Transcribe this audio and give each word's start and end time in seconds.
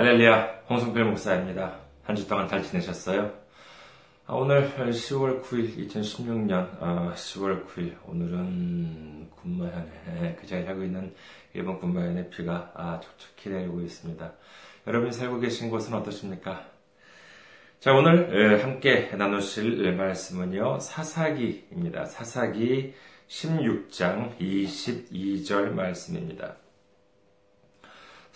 할렐루야, 0.00 0.62
홍성필 0.70 1.04
목사입니다. 1.04 1.76
한 2.04 2.16
주 2.16 2.26
동안 2.26 2.48
잘 2.48 2.62
지내셨어요? 2.62 3.34
아, 4.26 4.32
오늘 4.32 4.72
10월 4.74 5.42
9일, 5.42 5.76
2016년 5.76 6.80
10월 7.12 7.66
9일, 7.66 7.96
오늘은 8.06 9.28
군마현에 9.36 10.36
그자에 10.40 10.64
살고 10.64 10.84
있는 10.84 11.14
일본 11.52 11.78
군마현의 11.80 12.30
비가 12.30 12.72
아, 12.74 12.98
촉촉히 12.98 13.50
내리고 13.50 13.82
있습니다. 13.82 14.32
여러분이 14.86 15.12
살고 15.12 15.38
계신 15.38 15.68
곳은 15.68 15.92
어떠십니까? 15.92 16.64
자, 17.80 17.92
오늘 17.92 18.64
함께 18.64 19.10
나누실 19.14 19.96
말씀은요, 19.96 20.78
사사기입니다. 20.80 22.06
사사기 22.06 22.94
16장 23.28 24.38
22절 24.38 25.72
말씀입니다. 25.72 26.56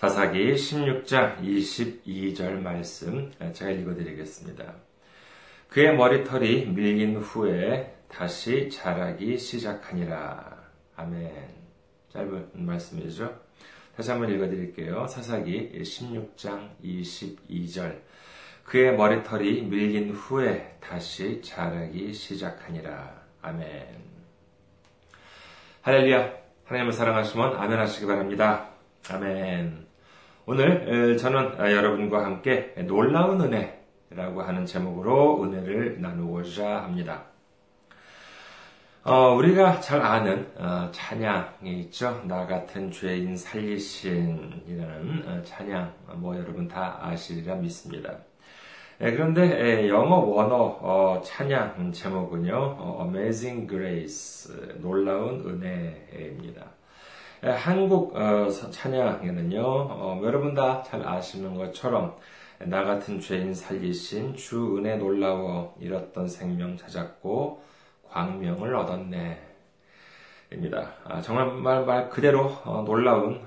사사기 0.04 0.52
16장 0.52 1.40
22절 1.40 2.60
말씀 2.60 3.32
제가 3.54 3.70
읽어드리겠습니다. 3.70 4.74
그의 5.68 5.96
머리털이 5.96 6.66
밀린 6.66 7.16
후에 7.16 7.96
다시 8.06 8.68
자라기 8.68 9.38
시작하니라. 9.38 10.58
아멘. 10.96 11.32
짧은 12.12 12.50
말씀이죠. 12.52 13.34
다시 13.96 14.10
한번 14.10 14.30
읽어드릴게요. 14.34 15.06
사사기 15.06 15.72
16장 15.82 16.68
22절. 16.84 18.02
그의 18.62 18.94
머리털이 18.98 19.62
밀린 19.62 20.10
후에 20.10 20.76
다시 20.80 21.40
자라기 21.40 22.12
시작하니라. 22.12 23.22
아멘. 23.40 23.86
할렐루야. 25.80 26.34
하나님을 26.66 26.92
사랑하시면 26.92 27.56
아멘 27.56 27.78
하시기 27.78 28.04
바랍니다. 28.04 28.68
아멘. 29.08 29.93
오늘 30.46 31.16
저는 31.16 31.58
여러분과 31.58 32.22
함께 32.22 32.74
놀라운 32.86 33.40
은혜라고 33.40 34.42
하는 34.42 34.66
제목으로 34.66 35.42
은혜를 35.42 36.02
나누고자 36.02 36.82
합니다. 36.82 37.24
어, 39.04 39.34
우리가 39.36 39.80
잘 39.80 40.02
아는 40.02 40.46
어, 40.58 40.90
찬양이 40.92 41.80
있죠. 41.84 42.20
나 42.26 42.46
같은 42.46 42.90
죄인 42.90 43.34
살리신이라는 43.38 45.24
어, 45.26 45.42
찬양, 45.44 45.94
뭐 46.16 46.36
여러분 46.36 46.68
다 46.68 46.98
아시리라 47.00 47.54
믿습니다. 47.54 48.14
예, 49.00 49.12
그런데 49.12 49.88
영어 49.88 50.16
원어 50.16 51.22
찬양 51.24 51.90
제목은요, 51.90 52.98
Amazing 53.00 53.66
Grace, 53.66 54.54
놀라운 54.82 55.40
은혜입니다. 55.40 56.83
예, 57.44 57.50
한국 57.50 58.16
어, 58.16 58.48
찬양에는요, 58.48 59.60
어, 59.62 60.20
여러분 60.24 60.54
다 60.54 60.82
잘 60.82 61.06
아시는 61.06 61.54
것처럼 61.56 62.16
나 62.60 62.84
같은 62.84 63.20
죄인 63.20 63.52
살리신 63.52 64.34
주 64.34 64.78
은혜 64.78 64.96
놀라워 64.96 65.76
잃었던 65.78 66.26
생명 66.26 66.78
찾았고 66.78 67.62
광명을 68.08 68.74
얻었네. 68.74 69.42
입니다. 70.52 70.92
아, 71.04 71.20
정말 71.20 71.48
말, 71.52 71.84
말 71.84 72.08
그대로 72.08 72.46
어, 72.64 72.82
놀라운 72.86 73.42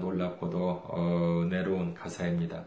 놀랍고도 0.00 1.42
은혜로운 1.44 1.92
가사입니다. 1.92 2.64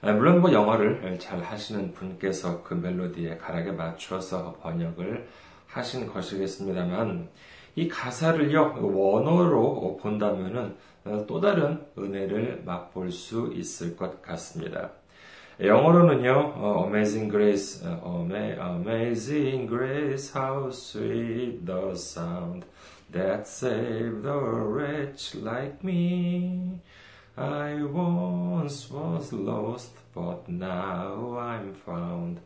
아, 0.00 0.12
물론 0.12 0.40
뭐 0.40 0.50
영어를 0.50 1.18
잘 1.18 1.42
하시는 1.42 1.92
분께서 1.92 2.62
그 2.62 2.72
멜로디에 2.72 3.36
가락에 3.36 3.72
맞춰서 3.72 4.54
번역을 4.62 5.28
하신 5.66 6.06
것이겠습니다만 6.06 7.28
이 7.76 7.88
가사를요, 7.88 8.78
원어로 8.80 9.98
본다면은 10.00 10.76
어, 11.04 11.24
또 11.26 11.40
다른 11.40 11.84
은혜를 11.96 12.62
맛볼 12.64 13.10
수 13.10 13.52
있을 13.54 13.96
것 13.96 14.20
같습니다. 14.22 14.90
영어로는요, 15.60 16.54
어, 16.56 16.86
Amazing 16.86 17.30
Grace, 17.30 17.86
어, 17.86 18.26
Amazing 18.26 19.68
Grace, 19.68 20.32
how 20.34 20.70
sweet 20.70 21.64
the 21.64 21.92
sound 21.94 22.64
that 23.12 23.46
saved 23.46 24.24
a 24.24 24.38
wretch 24.38 25.34
like 25.34 25.82
me. 25.84 26.80
I 27.36 27.82
once 27.82 28.90
was 28.90 29.32
lost, 29.32 29.92
but 30.14 30.48
now 30.48 31.38
I'm 31.38 31.74
found. 31.74 32.40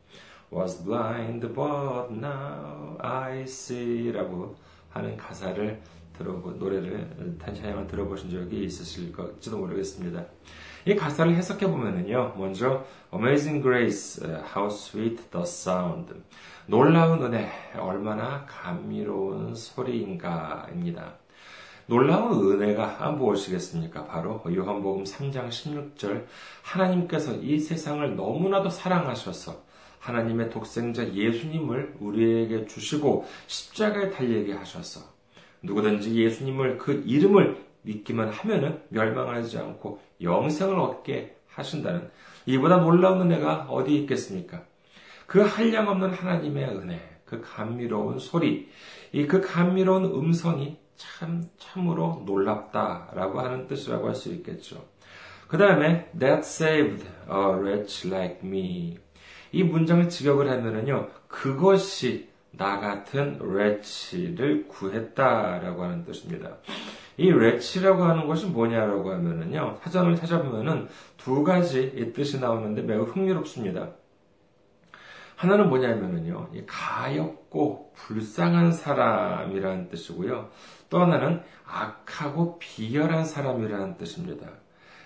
Was 0.51 0.77
blind, 0.77 1.43
but 1.55 2.11
now 2.11 2.97
I 3.01 3.45
see. 3.45 4.13
라고 4.13 4.55
하는 4.95 5.17
가사를 5.17 5.83
들어보, 6.17 6.53
노래를, 6.53 7.37
찬양을 7.45 7.89
들어보신 7.89 8.31
적이 8.31 8.65
있으실지도 8.65 9.59
모르겠습니다. 9.59 10.25
이 10.87 10.95
가사를 10.95 11.35
해석해 11.35 11.67
보면은요, 11.67 12.35
먼저, 12.37 12.85
Amazing 13.13 13.63
Grace, 13.63 14.25
How 14.25 14.69
Sweet 14.69 15.31
the 15.31 15.43
Sound. 15.43 16.15
놀라운 16.67 17.23
은혜, 17.23 17.51
얼마나 17.77 18.47
감미로운 18.47 19.55
소리인가입니다. 19.55 21.15
놀라운 21.87 22.53
은혜가 22.53 23.11
무엇이겠습니까? 23.11 24.07
바로 24.07 24.43
요한복음 24.49 25.05
3장 25.05 25.49
16절 25.49 26.25
하나님께서 26.63 27.35
이 27.35 27.59
세상을 27.59 28.17
너무나도 28.17 28.71
사랑하셔서 28.71 29.64
하나님의 30.05 30.51
독생자 30.51 31.13
예수님을 31.15 31.97
우리에게 31.99 32.67
주시고 32.67 33.27
십자가에 33.47 34.11
달리게 34.11 34.53
하셔서 34.53 35.01
누구든지 35.63 36.15
예수님을 36.15 36.77
그 36.77 37.03
이름을 37.07 37.57
믿기만 37.83 38.29
하면은 38.29 38.83
멸망하지 38.91 39.59
않고 39.59 40.01
영생을 40.21 40.79
얻게 40.79 41.37
하신다는 41.49 42.11
이보다 42.47 42.77
놀라운 42.79 43.23
은혜가 43.23 43.67
어디 43.71 43.97
있겠습니까? 44.01 44.63
그 45.27 45.41
한량없는 45.41 46.11
하나님의 46.11 46.65
은혜, 46.69 47.01
그 47.25 47.41
감미로운 47.41 48.19
소리, 48.19 48.69
이 49.13 49.27
그 49.27 49.41
감미로운 49.41 50.05
음성이 50.05 50.77
참 50.97 51.49
참으로 51.59 52.23
놀랍다라고 52.27 53.41
하는 53.41 53.67
뜻이라고 53.67 54.09
할 54.09 54.15
수 54.15 54.31
있겠죠. 54.35 54.85
그 55.49 55.57
다음에 55.57 56.11
that 56.19 56.41
saved 56.41 57.07
a 57.31 57.55
wretch 57.57 58.09
like 58.09 58.41
me 58.43 58.99
이 59.55 59.63
문장을 59.63 60.09
직역을 60.09 60.51
하면은요, 60.51 61.09
그것이 61.29 62.29
나 62.51 62.81
같은 62.81 63.39
레치를 63.41 64.67
구했다라고 64.67 65.85
하는 65.85 66.05
뜻입니다. 66.05 66.57
이 67.17 67.31
레치라고 67.31 68.03
하는 68.03 68.27
것이 68.27 68.47
뭐냐라고 68.47 69.13
하면은요, 69.13 69.79
사전을 69.83 70.17
찾아보면은 70.17 70.89
두 71.17 71.45
가지 71.45 72.13
뜻이 72.13 72.41
나오는데 72.41 72.83
매우 72.83 73.05
흥미롭습니다. 73.05 73.91
하나는 75.37 75.69
뭐냐면은요, 75.69 76.51
가엽고 76.67 77.93
불쌍한 77.95 78.73
사람이라는 78.73 79.89
뜻이고요. 79.89 80.51
또 80.91 81.01
하나는 81.01 81.43
악하고 81.65 82.59
비열한 82.59 83.25
사람이라는 83.25 83.99
뜻입니다. 83.99 84.49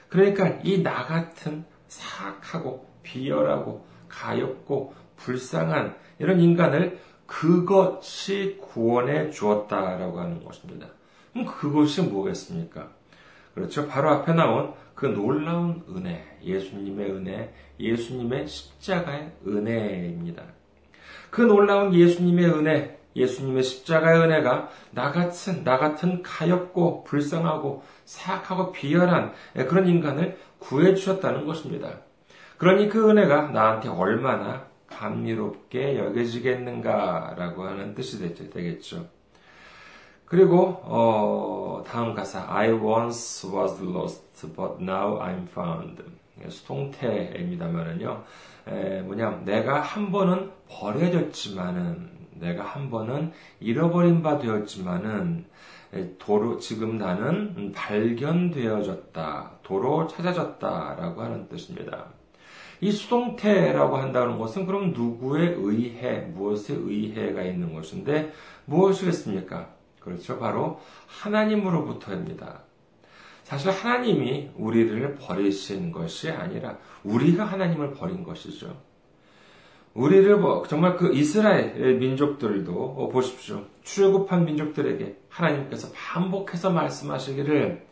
그러니까 0.08 0.58
이 0.64 0.82
나 0.82 1.04
같은 1.04 1.64
사악하고 1.88 2.88
비열하고 3.03 3.87
가엽고 4.08 4.94
불쌍한 5.16 5.96
이런 6.19 6.41
인간을 6.41 6.98
그것이 7.26 8.58
구원해 8.60 9.30
주었다라고 9.30 10.19
하는 10.19 10.42
것입니다. 10.42 10.86
그럼 11.32 11.46
그것이 11.46 12.02
뭐겠습니까? 12.02 12.88
그렇죠. 13.54 13.86
바로 13.86 14.10
앞에 14.10 14.32
나온 14.32 14.72
그 14.94 15.06
놀라운 15.06 15.84
은혜, 15.91 16.24
예수님의 16.42 17.10
은혜, 17.10 17.54
예수님의 17.78 18.48
십자가의 18.48 19.32
은혜입니다. 19.46 20.42
그 21.30 21.42
놀라운 21.42 21.94
예수님의 21.94 22.46
은혜, 22.46 22.98
예수님의 23.14 23.62
십자가의 23.62 24.20
은혜가 24.20 24.70
나 24.92 25.12
같은, 25.12 25.64
나 25.64 25.78
같은 25.78 26.22
가엽고 26.22 27.04
불쌍하고 27.04 27.82
사악하고 28.04 28.72
비열한 28.72 29.32
그런 29.69 29.86
인간을 29.86 30.38
구해 30.58 30.94
주셨다는 30.94 31.46
것입니다. 31.46 32.00
그러니 32.58 32.88
그 32.88 33.08
은혜가 33.08 33.49
나한테 33.52 33.88
얼마나 33.88 34.66
감미롭게 34.88 35.99
여겨지겠는가라고 35.99 37.64
하는 37.64 37.94
뜻이 37.94 38.34
되겠죠. 38.34 39.06
그리고 40.25 40.81
어, 40.84 41.82
다음 41.87 42.14
가사 42.14 42.44
I 42.49 42.72
once 42.72 43.49
was 43.49 43.82
lost 43.82 44.55
but 44.55 44.75
now 44.81 45.19
I'm 45.20 45.49
found 45.49 46.02
수동태입니다만은요 46.46 48.25
뭐냐 49.06 49.43
내가 49.44 49.81
한 49.81 50.12
번은 50.12 50.50
버려졌지만은 50.69 52.10
내가 52.34 52.62
한 52.64 52.90
번은 52.90 53.32
잃어버린 53.60 54.22
바 54.22 54.38
되었지만은 54.38 55.46
도로 56.19 56.58
지금 56.58 56.99
나는 56.99 57.72
발견되어졌다 57.72 59.50
도로 59.62 60.06
찾아졌다라고 60.06 61.22
하는 61.22 61.49
뜻입니다. 61.49 62.18
이 62.80 62.92
수동태라고 62.92 63.96
한다는 63.96 64.38
것은 64.38 64.66
그럼 64.66 64.92
누구의 64.92 65.54
의해, 65.58 66.20
무엇의 66.20 66.76
의해가 66.76 67.42
있는 67.42 67.75
것인데 67.75 68.32
무엇이겠습니까? 68.66 69.70
그렇죠. 70.00 70.38
바로 70.38 70.80
하나님으로부터입니다. 71.06 72.62
사실 73.42 73.70
하나님이 73.70 74.50
우리를 74.56 75.16
버리신 75.16 75.90
것이 75.90 76.30
아니라 76.30 76.78
우리가 77.02 77.44
하나님을 77.44 77.92
버린 77.92 78.22
것이죠. 78.22 78.76
우리를 79.94 80.36
뭐 80.36 80.62
정말 80.69 80.96
그 80.96 81.14
이스라엘 81.14 81.96
민족들도 81.96 83.08
보십시오. 83.10 83.64
출애굽한 83.82 84.44
민족들에게 84.44 85.16
하나님께서 85.28 85.88
반복해서 85.92 86.70
말씀하시기를 86.70 87.88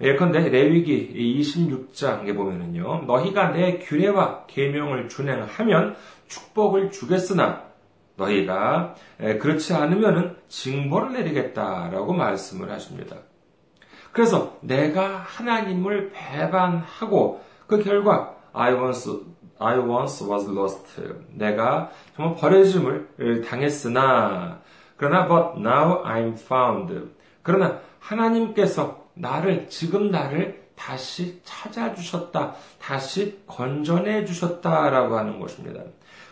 예컨대 0.00 0.48
레위기 0.48 1.42
26장에 1.42 2.34
보면은요. 2.36 3.02
너희가 3.06 3.50
내 3.50 3.78
규례와 3.78 4.46
계명을 4.46 5.08
준행하면 5.08 5.96
축복을 6.28 6.90
주겠으나 6.90 7.64
너희가 8.16 8.94
그렇지 9.40 9.74
않으면은 9.74 10.36
징벌을 10.48 11.12
내리겠다라고 11.12 12.12
말씀을 12.12 12.70
하십니다. 12.70 13.16
그래서 14.12 14.56
내가 14.60 15.18
하나님을 15.18 16.12
배반하고 16.12 17.40
그 17.66 17.82
결과 17.82 18.36
I 18.52 18.74
once, 18.74 19.12
I 19.58 19.78
once 19.78 20.26
was 20.28 20.48
lost. 20.48 21.02
내가 21.34 21.90
정말 22.16 22.34
버려짐을 22.36 23.44
당했으나 23.48 24.60
그러나 24.96 25.28
but 25.28 25.60
now 25.60 26.02
I'm 26.02 26.34
found. 26.34 27.10
그러나 27.42 27.80
하나님께서 28.00 29.07
나를 29.18 29.68
지금 29.68 30.10
나를 30.10 30.68
다시 30.74 31.40
찾아주셨다. 31.44 32.54
다시 32.80 33.42
건져내 33.46 34.24
주셨다라고 34.24 35.18
하는 35.18 35.40
것입니다. 35.40 35.82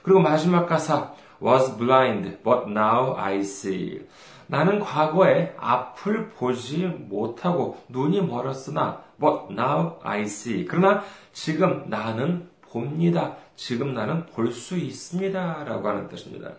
그리고 0.02 0.20
마지막 0.20 0.66
가사 0.66 1.12
was 1.42 1.76
blind 1.76 2.38
but 2.42 2.62
now 2.68 3.14
I 3.16 3.38
see. 3.40 4.06
나는 4.46 4.78
과거에 4.78 5.54
앞을 5.58 6.28
보지 6.30 6.86
못하고 6.86 7.82
눈이 7.88 8.22
멀었으나 8.22 9.02
but 9.20 9.46
now 9.50 9.98
I 10.02 10.22
see. 10.22 10.64
그러나 10.66 11.02
지금 11.32 11.84
나는 11.88 12.48
봅니다. 12.62 13.36
지금 13.56 13.94
나는 13.94 14.26
볼 14.26 14.52
수 14.52 14.76
있습니다. 14.76 15.64
라고 15.64 15.88
하는 15.88 16.08
뜻입니다. 16.08 16.52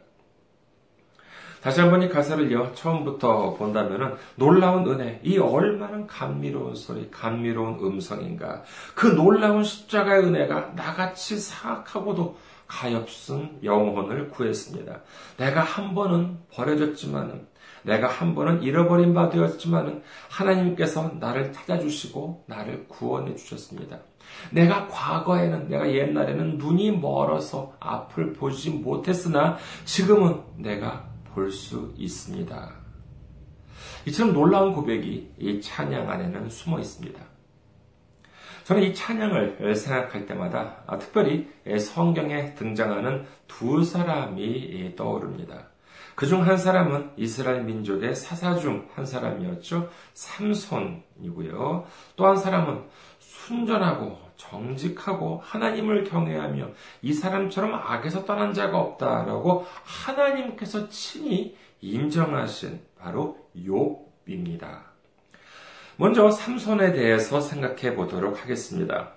다시 1.61 1.81
한번 1.81 2.03
이 2.03 2.09
가사를요, 2.09 2.73
처음부터 2.73 3.55
본다면은 3.55 4.15
놀라운 4.35 4.87
은혜, 4.87 5.19
이 5.23 5.37
얼마나 5.37 6.05
감미로운 6.05 6.75
소리, 6.75 7.09
감미로운 7.09 7.79
음성인가. 7.81 8.63
그 8.95 9.07
놀라운 9.07 9.63
십자가의 9.63 10.23
은혜가 10.23 10.73
나같이 10.75 11.39
사악하고도 11.39 12.37
가엾은 12.67 13.59
영혼을 13.63 14.29
구했습니다. 14.29 15.01
내가 15.37 15.61
한 15.61 15.95
번은 15.95 16.37
버려졌지만은 16.51 17.47
내가 17.83 18.07
한 18.07 18.35
번은 18.35 18.63
잃어버린 18.63 19.13
바 19.13 19.29
되었지만은 19.29 20.03
하나님께서 20.29 21.13
나를 21.19 21.53
찾아주시고 21.53 22.43
나를 22.47 22.85
구원해 22.87 23.35
주셨습니다. 23.35 23.99
내가 24.51 24.87
과거에는 24.87 25.69
내가 25.69 25.89
옛날에는 25.89 26.57
눈이 26.57 26.91
멀어서 26.91 27.73
앞을 27.79 28.33
보지 28.33 28.71
못했으나 28.71 29.57
지금은 29.85 30.41
내가 30.57 31.06
볼 31.37 31.51
수 31.51 31.93
있습니다. 31.97 32.73
이처럼 34.07 34.33
놀라운 34.33 34.73
고백이 34.73 35.33
이 35.37 35.61
찬양 35.61 36.09
안에는 36.09 36.49
숨어 36.49 36.79
있습니다. 36.79 37.19
저는 38.63 38.81
이 38.81 38.93
찬양을 38.95 39.75
생각할 39.75 40.25
때마다 40.25 40.83
특별히 40.99 41.47
성경에 41.79 42.55
등장하는 42.55 43.25
두 43.47 43.83
사람이 43.83 44.95
떠오릅니다. 44.95 45.67
그중 46.15 46.45
한 46.47 46.57
사람은 46.57 47.11
이스라엘 47.17 47.63
민족의 47.63 48.15
사사 48.15 48.55
중 48.55 48.87
한 48.95 49.05
사람이었죠. 49.05 49.91
삼손이고요. 50.15 51.85
또 52.15 52.25
한 52.25 52.35
사람은 52.35 52.83
순전하고 53.19 54.26
정직하고 54.37 55.41
하나님을 55.43 56.03
경외하며 56.05 56.69
이 57.01 57.13
사람처럼 57.13 57.73
악에서 57.73 58.25
떠난 58.25 58.53
자가 58.53 58.79
없다라고 58.79 59.65
하나님께서 59.83 60.87
친히 60.89 61.57
인정하신 61.81 62.79
바로 62.99 63.37
욥입니다. 63.55 64.81
먼저 65.97 66.29
삼손에 66.29 66.93
대해서 66.93 67.41
생각해 67.41 67.95
보도록 67.95 68.41
하겠습니다. 68.41 69.13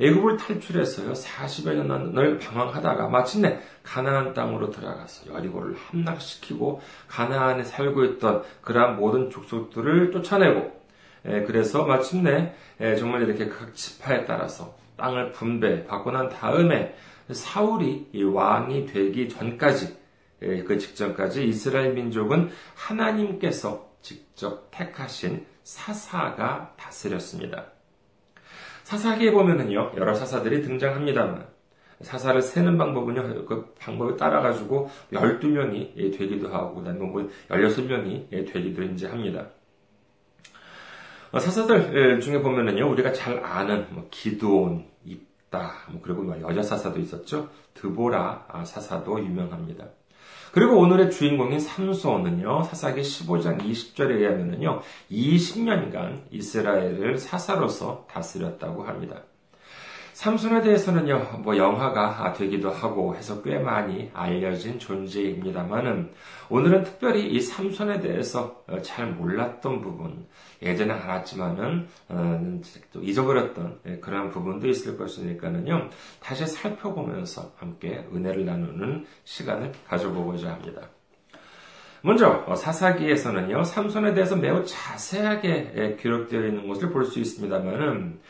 애굽을 0.00 0.36
탈출해서요 0.36 1.12
40여 1.12 1.74
년을 1.74 2.38
방황하다가 2.38 3.08
마침내 3.08 3.60
가나안 3.84 4.34
땅으로 4.34 4.70
들어가서 4.70 5.32
여리고를 5.32 5.76
함락시키고 5.76 6.80
가나안에 7.06 7.62
살고 7.62 8.04
있던 8.04 8.42
그러한 8.60 8.96
모든 8.96 9.30
족속들을 9.30 10.10
쫓아내고 10.10 10.83
그래서 11.24 11.84
마침내 11.84 12.54
정말 12.98 13.22
이렇게 13.22 13.48
각 13.48 13.74
지파에 13.74 14.24
따라서 14.24 14.76
땅을 14.96 15.32
분배 15.32 15.84
받고 15.86 16.12
난 16.12 16.28
다음에 16.28 16.94
사울이 17.30 18.10
왕이 18.32 18.86
되기 18.86 19.28
전까지 19.28 19.96
그 20.40 20.78
직전까지 20.78 21.44
이스라엘 21.46 21.94
민족은 21.94 22.50
하나님께서 22.74 23.90
직접 24.02 24.70
택하신 24.70 25.46
사사가 25.62 26.74
다스렸습니다. 26.76 27.66
사사기에 28.82 29.32
보면은요, 29.32 29.92
여러 29.96 30.14
사사들이 30.14 30.60
등장합니다만, 30.60 31.46
사사를 32.02 32.42
세는 32.42 32.76
방법은요, 32.76 33.46
그 33.46 33.72
방법을 33.80 34.18
따라가지고 34.18 34.90
12명이 35.10 36.18
되기도 36.18 36.48
하고, 36.52 36.74
그 36.74 36.84
다음에 36.84 36.98
뭐 36.98 37.26
16명이 37.48 38.52
되기도 38.52 38.82
이제 38.82 39.06
합니다. 39.06 39.46
어, 41.34 41.40
사사들 41.40 42.20
중에 42.20 42.40
보면은요, 42.42 42.88
우리가 42.92 43.12
잘 43.12 43.44
아는, 43.44 43.88
뭐, 43.90 44.06
기도온, 44.08 44.86
입다, 45.04 45.72
뭐, 45.90 46.00
그리고 46.00 46.22
뭐 46.22 46.40
여자 46.42 46.62
사사도 46.62 47.00
있었죠. 47.00 47.48
드보라 47.74 48.44
아, 48.46 48.64
사사도 48.64 49.18
유명합니다. 49.18 49.86
그리고 50.52 50.78
오늘의 50.78 51.10
주인공인 51.10 51.58
삼손은요, 51.58 52.62
사사기 52.62 53.00
15장 53.00 53.60
20절에 53.60 54.10
의하면요, 54.12 54.80
20년간 55.10 56.26
이스라엘을 56.30 57.18
사사로서 57.18 58.06
다스렸다고 58.08 58.84
합니다. 58.84 59.22
삼손에 60.14 60.62
대해서는요, 60.62 61.40
뭐 61.42 61.56
영화가 61.56 62.34
되기도 62.34 62.70
하고 62.70 63.16
해서 63.16 63.42
꽤 63.42 63.58
많이 63.58 64.10
알려진 64.14 64.78
존재입니다만은 64.78 66.12
오늘은 66.48 66.84
특별히 66.84 67.26
이 67.26 67.40
삼손에 67.40 67.98
대해서 67.98 68.62
잘 68.82 69.08
몰랐던 69.08 69.80
부분, 69.80 70.24
예전에 70.62 70.94
알았지만은 70.94 71.88
어, 72.10 72.60
또 72.92 73.02
잊어버렸던 73.02 73.80
예, 73.86 73.96
그러한 73.96 74.30
부분도 74.30 74.68
있을 74.68 74.96
것이니까는요, 74.96 75.90
다시 76.20 76.46
살펴보면서 76.46 77.52
함께 77.56 78.06
은혜를 78.14 78.46
나누는 78.46 79.06
시간을 79.24 79.72
가져보고자 79.88 80.52
합니다. 80.52 80.82
먼저 82.02 82.44
어, 82.46 82.54
사사기에서는요, 82.54 83.64
삼손에 83.64 84.14
대해서 84.14 84.36
매우 84.36 84.64
자세하게 84.64 85.72
예, 85.74 85.96
기록되어 85.96 86.46
있는 86.46 86.68
것을 86.68 86.90
볼 86.92 87.04
수 87.04 87.18
있습니다만은 87.18 88.20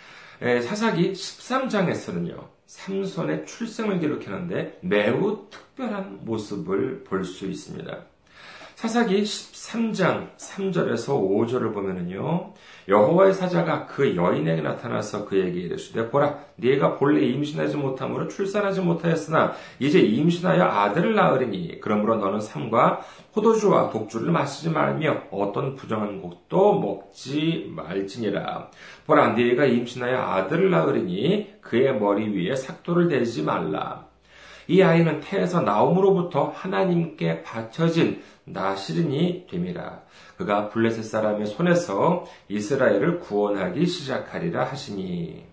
사사기 0.40 1.12
13장에서는요, 1.12 2.48
삼손의 2.66 3.46
출생을 3.46 4.00
기록하는데 4.00 4.78
매우 4.82 5.46
특별한 5.50 6.24
모습을 6.24 7.04
볼 7.04 7.24
수 7.24 7.46
있습니다. 7.46 8.13
사사기 8.84 9.22
13장 9.22 10.36
3절에서 10.36 11.06
5절을 11.08 11.72
보면은요. 11.72 12.52
여호와의 12.86 13.32
사자가 13.32 13.86
그 13.86 14.14
여인에게 14.14 14.60
나타나서 14.60 15.24
그에게 15.24 15.58
이르시되 15.60 16.10
보라 16.10 16.38
네가 16.56 16.98
본래 16.98 17.24
임신하지 17.24 17.78
못함으로 17.78 18.28
출산하지 18.28 18.82
못하였으나 18.82 19.54
이제 19.78 20.00
임신하여 20.00 20.62
아들을 20.62 21.14
낳으리니 21.14 21.80
그러므로 21.80 22.16
너는 22.16 22.42
삶과 22.42 23.00
포도주와 23.32 23.88
독주를 23.88 24.30
마시지 24.30 24.68
말며 24.68 25.22
어떤 25.30 25.76
부정한 25.76 26.20
곡도 26.20 26.78
먹지 26.78 27.72
말지니라 27.74 28.68
보라 29.06 29.32
네가 29.32 29.64
임신하여 29.64 30.18
아들을 30.18 30.70
낳으리니 30.70 31.54
그의 31.62 31.98
머리 31.98 32.28
위에 32.28 32.54
삭도를 32.54 33.08
대지 33.08 33.42
말라 33.44 34.04
이 34.66 34.82
아이는 34.82 35.20
태에서 35.20 35.60
나옴으로부터 35.60 36.52
하나님께 36.54 37.42
바쳐진 37.42 38.22
나시린이 38.44 39.46
됨이라. 39.50 40.02
그가 40.36 40.68
블레셋 40.68 41.04
사람의 41.04 41.46
손에서 41.46 42.24
이스라엘을 42.48 43.20
구원하기 43.20 43.86
시작하리라 43.86 44.64
하시니. 44.64 45.44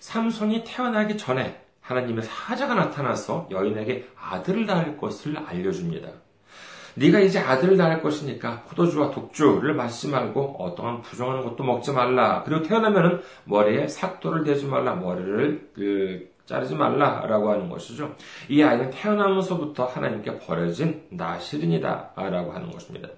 삼손이 0.00 0.64
태어나기 0.64 1.16
전에 1.16 1.60
하나님의 1.80 2.24
사자가 2.24 2.74
나타나서 2.74 3.48
여인에게 3.50 4.08
아들을 4.16 4.66
낳을 4.66 4.96
것을 4.96 5.36
알려줍니다. 5.36 6.08
네가 6.94 7.20
이제 7.20 7.38
아들을 7.38 7.76
낳을 7.76 8.02
것이니까 8.02 8.64
포도주와 8.68 9.10
독주를 9.10 9.74
마시지 9.74 10.08
말고 10.08 10.56
어떠한 10.58 11.02
부정한 11.02 11.44
것도 11.44 11.62
먹지 11.62 11.92
말라. 11.92 12.42
그리고 12.44 12.62
태어나면은 12.62 13.20
머리에 13.44 13.86
삭도를 13.86 14.44
대지 14.44 14.66
말라. 14.66 14.94
머리를 14.94 15.70
그 15.74 16.29
자르지 16.50 16.74
말라라고 16.74 17.50
하는 17.50 17.68
것이죠. 17.68 18.16
이 18.48 18.60
아이는 18.60 18.90
태어나면서부터 18.90 19.84
하나님께 19.84 20.40
버려진 20.40 21.06
나시린이다라고 21.10 22.52
하는 22.52 22.72
것입니다. 22.72 23.08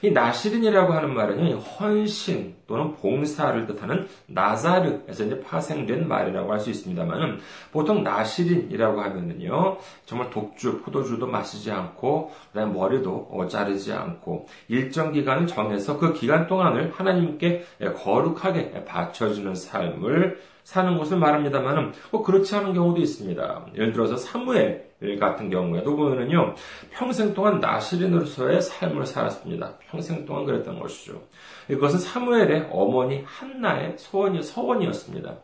이 0.00 0.12
나시린이라고 0.12 0.92
하는 0.92 1.12
말은 1.12 1.54
헌신 1.54 2.54
또는 2.68 2.94
봉사를 2.94 3.66
뜻하는 3.66 4.06
나자르에서 4.26 5.24
이제 5.24 5.40
파생된 5.40 6.06
말이라고 6.06 6.52
할 6.52 6.60
수 6.60 6.70
있습니다만은 6.70 7.40
보통 7.72 8.02
나시린이라고 8.02 9.00
하면은요 9.00 9.78
정말 10.06 10.30
독주 10.30 10.82
포도주도 10.82 11.26
마시지 11.26 11.70
않고 11.70 12.32
그다음 12.52 12.74
머리도 12.74 13.28
어, 13.32 13.48
자르지 13.48 13.92
않고 13.92 14.46
일정 14.68 15.12
기간을 15.12 15.46
정해서 15.46 15.98
그 15.98 16.12
기간 16.12 16.46
동안을 16.46 16.92
하나님께 16.94 17.64
거룩하게 17.96 18.84
바쳐주는 18.84 19.54
삶을 19.54 20.40
사는 20.68 20.98
것을 20.98 21.16
말합니다만은 21.16 21.92
뭐 22.10 22.22
그렇지 22.22 22.54
않은 22.56 22.74
경우도 22.74 23.00
있습니다. 23.00 23.68
예를 23.74 23.90
들어서 23.90 24.18
사무엘 24.18 24.90
같은 25.18 25.48
경우에도 25.48 25.96
보면은요 25.96 26.56
평생 26.90 27.32
동안 27.32 27.58
나시린으로서의 27.58 28.60
삶을 28.60 29.06
살았습니다. 29.06 29.78
평생 29.90 30.26
동안 30.26 30.44
그랬던 30.44 30.78
것이죠. 30.78 31.22
이것은 31.70 31.98
사무엘의 32.00 32.68
어머니 32.70 33.22
한나의 33.24 33.94
소원이 33.96 34.42
서원이었습니다. 34.42 35.36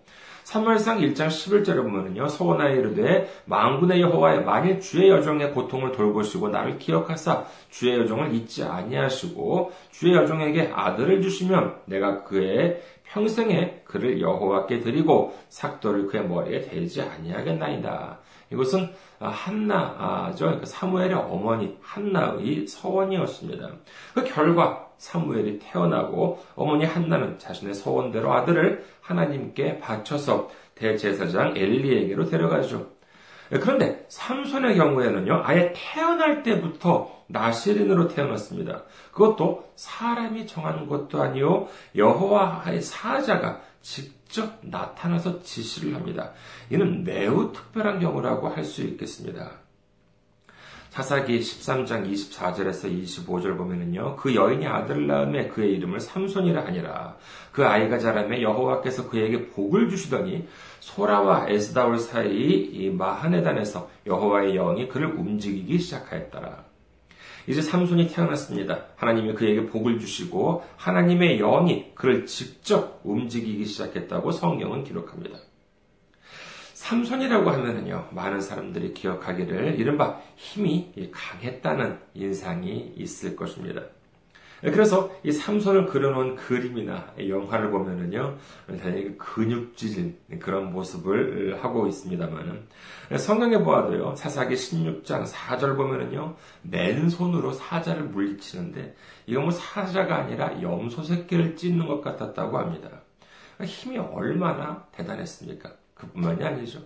3월상 0.44 1.00
1장 1.00 1.28
11절에 1.28 1.76
보면은요, 1.76 2.28
서원하에 2.28 2.74
이르되 2.74 3.30
망군의 3.46 4.02
여호와에 4.02 4.40
만일 4.40 4.78
주의 4.78 5.08
여종의 5.08 5.52
고통을 5.52 5.92
돌보시고 5.92 6.50
나를 6.50 6.78
기억하사 6.78 7.46
주의 7.70 7.98
여종을 7.98 8.34
잊지 8.34 8.62
아니하시고 8.62 9.72
주의 9.90 10.14
여종에게 10.14 10.70
아들을 10.74 11.22
주시면 11.22 11.76
내가 11.86 12.24
그의 12.24 12.82
평생에 13.04 13.82
그를 13.84 14.20
여호와께 14.20 14.80
드리고 14.80 15.36
삭도를 15.48 16.06
그의 16.06 16.26
머리에 16.26 16.62
대지 16.62 17.00
아니하겠나이다. 17.00 18.18
이것은 18.52 18.90
한나죠. 19.18 20.44
그러니까 20.44 20.66
사무엘의 20.66 21.14
어머니 21.14 21.76
한나의 21.80 22.66
서원이었습니다. 22.66 23.70
그 24.14 24.24
결과 24.24 24.88
사무엘이 24.98 25.58
태어나고 25.58 26.42
어머니 26.54 26.84
한나는 26.84 27.38
자신의 27.38 27.74
서원대로 27.74 28.32
아들을 28.32 28.84
하나님께 29.00 29.78
바쳐서 29.78 30.50
대제사장 30.74 31.56
엘리에게로 31.56 32.26
데려가죠. 32.26 32.93
그런데 33.50 34.04
삼손의 34.08 34.76
경우에는요, 34.76 35.42
아예 35.44 35.72
태어날 35.76 36.42
때부터 36.42 37.24
나시린으로 37.26 38.08
태어났습니다. 38.08 38.82
그것도 39.12 39.72
사람이 39.76 40.46
정한 40.46 40.86
것도 40.86 41.22
아니요, 41.22 41.68
여호와의 41.96 42.82
사자가 42.82 43.60
직접 43.82 44.58
나타나서 44.62 45.42
지시를 45.42 45.94
합니다. 45.94 46.32
이는 46.70 47.04
매우 47.04 47.52
특별한 47.52 48.00
경우라고 48.00 48.48
할 48.48 48.64
수 48.64 48.82
있겠습니다. 48.82 49.63
사사기 50.94 51.40
13장 51.40 52.08
24절에서 52.08 52.86
25절 53.02 53.58
보면은요, 53.58 54.14
그 54.14 54.32
여인이 54.32 54.64
아들을 54.64 55.08
낳음에 55.08 55.48
그의 55.48 55.72
이름을 55.72 55.98
삼손이라 55.98 56.66
하니라. 56.66 57.16
그 57.50 57.66
아이가 57.66 57.98
자라매 57.98 58.40
여호와께서 58.42 59.08
그에게 59.08 59.48
복을 59.48 59.90
주시더니 59.90 60.46
소라와 60.78 61.48
에스다올 61.48 61.98
사이 61.98 62.30
이 62.30 62.90
마하네단에서 62.90 63.90
여호와의 64.06 64.54
영이 64.54 64.86
그를 64.86 65.08
움직이기 65.08 65.80
시작하였더라. 65.80 66.62
이제 67.48 67.60
삼손이 67.60 68.06
태어났습니다. 68.10 68.84
하나님이 68.94 69.34
그에게 69.34 69.66
복을 69.66 69.98
주시고 69.98 70.62
하나님의 70.76 71.38
영이 71.38 71.96
그를 71.96 72.24
직접 72.24 73.00
움직이기 73.02 73.64
시작했다고 73.64 74.30
성경은 74.30 74.84
기록합니다. 74.84 75.40
삼손이라고 76.84 77.48
하면은요, 77.48 78.08
많은 78.10 78.42
사람들이 78.42 78.92
기억하기를 78.92 79.80
이른바 79.80 80.20
힘이 80.36 80.92
강했다는 81.10 81.98
인상이 82.12 82.92
있을 82.96 83.34
것입니다. 83.34 83.80
그래서 84.60 85.10
이 85.22 85.32
삼손을 85.32 85.86
그려놓은 85.86 86.36
그림이나 86.36 87.14
영화를 87.26 87.70
보면은요, 87.70 88.36
대단히 88.66 89.16
근육질 89.16 90.14
그런 90.40 90.72
모습을 90.74 91.58
하고 91.62 91.86
있습니다만은, 91.86 92.66
성경에 93.16 93.58
보아도요, 93.58 94.14
사사기 94.16 94.54
16장 94.54 95.26
4절 95.26 95.76
보면은요, 95.76 96.36
맨손으로 96.62 97.52
사자를 97.52 98.02
물리치는데, 98.04 98.94
이건 99.26 99.44
뭐 99.44 99.50
사자가 99.50 100.16
아니라 100.16 100.60
염소 100.60 101.02
새끼를 101.02 101.56
찢는 101.56 101.86
것 101.86 102.02
같았다고 102.02 102.58
합니다. 102.58 102.90
힘이 103.62 103.96
얼마나 103.98 104.84
대단했습니까? 104.92 105.83
그뿐만이 105.94 106.44
아니죠. 106.44 106.80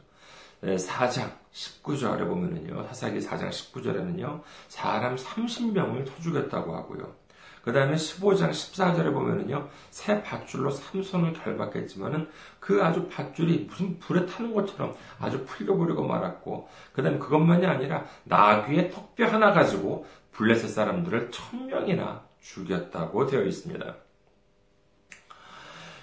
4장 0.62 1.30
19절에 1.52 2.26
보면은요, 2.26 2.84
사사기 2.88 3.20
4장 3.20 3.48
19절에는요, 3.50 4.42
사람 4.68 5.16
30명을 5.16 6.06
쳐주겠다고 6.06 6.74
하고요. 6.74 7.14
그 7.62 7.72
다음에 7.72 7.94
15장 7.96 8.50
14절에 8.50 9.12
보면은요, 9.12 9.68
새 9.90 10.22
밧줄로 10.22 10.70
삼손을 10.70 11.34
결박했지만은 11.34 12.28
그 12.60 12.82
아주 12.82 13.08
밧줄이 13.08 13.66
무슨 13.68 13.98
불에 13.98 14.26
타는 14.26 14.54
것처럼 14.54 14.96
아주 15.18 15.44
풀려버리고 15.44 16.06
말았고, 16.06 16.68
그 16.92 17.02
다음에 17.02 17.18
그것만이 17.18 17.66
아니라 17.66 18.06
나귀의 18.24 18.90
턱뼈 18.90 19.26
하나 19.26 19.52
가지고 19.52 20.06
블레셋 20.32 20.70
사람들을 20.70 21.30
천명이나 21.30 22.22
죽였다고 22.40 23.26
되어 23.26 23.42
있습니다. 23.42 23.94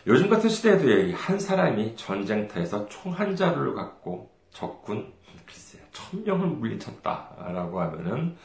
요즘 0.08 0.30
같은 0.30 0.50
시대에도 0.50 1.16
한 1.16 1.40
사람이 1.40 1.96
전쟁터에서 1.96 2.88
총 2.90 3.12
한 3.14 3.36
자루를 3.36 3.74
갖고 3.74 4.32
적군 4.52 5.12
글쎄 5.46 5.80
천 5.92 6.24
명을 6.24 6.48
물리쳤다라고 6.48 7.80
하면은 7.82 8.36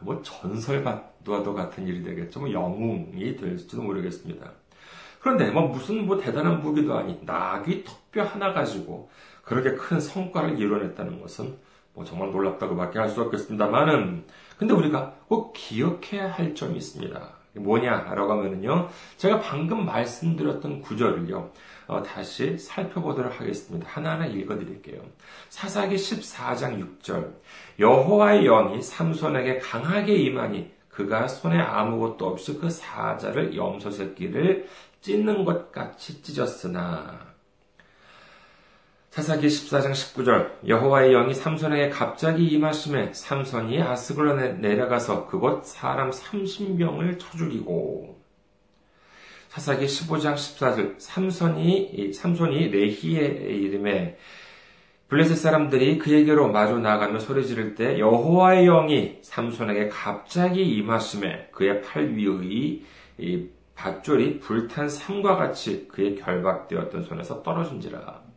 뭐 0.00 0.22
전설과도 0.22 1.54
같은 1.54 1.86
일이 1.88 2.04
되겠죠. 2.04 2.40
뭐 2.40 2.52
영웅이 2.52 3.36
될지도 3.36 3.82
모르겠습니다. 3.82 4.52
그런데 5.20 5.50
뭐 5.50 5.66
무슨 5.66 6.06
뭐 6.06 6.18
대단한 6.18 6.60
무기도 6.62 6.96
아닌 6.96 7.18
나귀 7.24 7.82
턱뼈 7.84 8.22
하나 8.22 8.52
가지고 8.52 9.10
그렇게 9.42 9.74
큰 9.74 9.98
성과를 9.98 10.60
이뤄냈다는 10.60 11.20
것은 11.20 11.56
뭐 11.94 12.04
정말 12.04 12.30
놀랍다고밖에 12.30 13.00
할 13.00 13.08
수 13.08 13.22
없겠습니다만은 13.22 14.24
근데 14.56 14.74
우리가 14.74 15.16
꼭 15.26 15.52
기억해야 15.54 16.30
할 16.30 16.54
점이 16.54 16.76
있습니다. 16.76 17.37
뭐냐라고 17.58 18.32
하면은요, 18.32 18.88
제가 19.16 19.40
방금 19.40 19.84
말씀드렸던 19.86 20.82
구절을요, 20.82 21.50
어, 21.88 22.02
다시 22.02 22.58
살펴보도록 22.58 23.40
하겠습니다. 23.40 23.88
하나하나 23.88 24.26
읽어드릴게요. 24.26 25.00
사사기 25.48 25.96
14장 25.96 27.00
6절. 27.02 27.32
여호와의 27.78 28.44
영이 28.44 28.82
삼손에게 28.82 29.58
강하게 29.58 30.14
임하니 30.14 30.70
그가 30.88 31.28
손에 31.28 31.58
아무것도 31.58 32.26
없이 32.26 32.58
그 32.58 32.68
사자를 32.68 33.56
염소 33.56 33.90
새끼를 33.90 34.66
찢는 35.00 35.44
것 35.44 35.70
같이 35.70 36.22
찢었으나 36.22 37.27
사사기 39.18 39.48
14장 39.48 39.90
19절 39.90 40.68
여호와의 40.68 41.10
영이 41.10 41.34
삼손에게 41.34 41.88
갑자기 41.88 42.46
임하심에 42.46 43.12
삼손이 43.14 43.82
아스글론에 43.82 44.52
내려가서 44.58 45.26
그곳 45.26 45.64
사람 45.64 46.10
30명을 46.10 47.18
쳐 47.18 47.36
죽이고 47.36 48.16
사사기 49.48 49.86
15장 49.86 50.34
14절 50.34 51.00
삼손이 51.00 52.12
삼손이 52.12 52.68
레히의 52.68 53.56
이름에 53.60 54.18
블레셋 55.08 55.36
사람들이 55.36 55.98
그에게로 55.98 56.52
마주 56.52 56.78
나가며 56.78 57.18
소리 57.18 57.44
지를 57.44 57.74
때 57.74 57.98
여호와의 57.98 58.66
영이 58.66 59.18
삼손에게 59.22 59.88
갑자기 59.88 60.62
임하심에 60.76 61.48
그의 61.50 61.82
팔 61.82 62.14
위의 62.14 63.50
밧줄이 63.74 64.38
불탄 64.38 64.88
삼과 64.88 65.34
같이 65.34 65.88
그의 65.88 66.14
결박되었던 66.14 67.02
손에서 67.02 67.42
떨어진지라. 67.42 68.27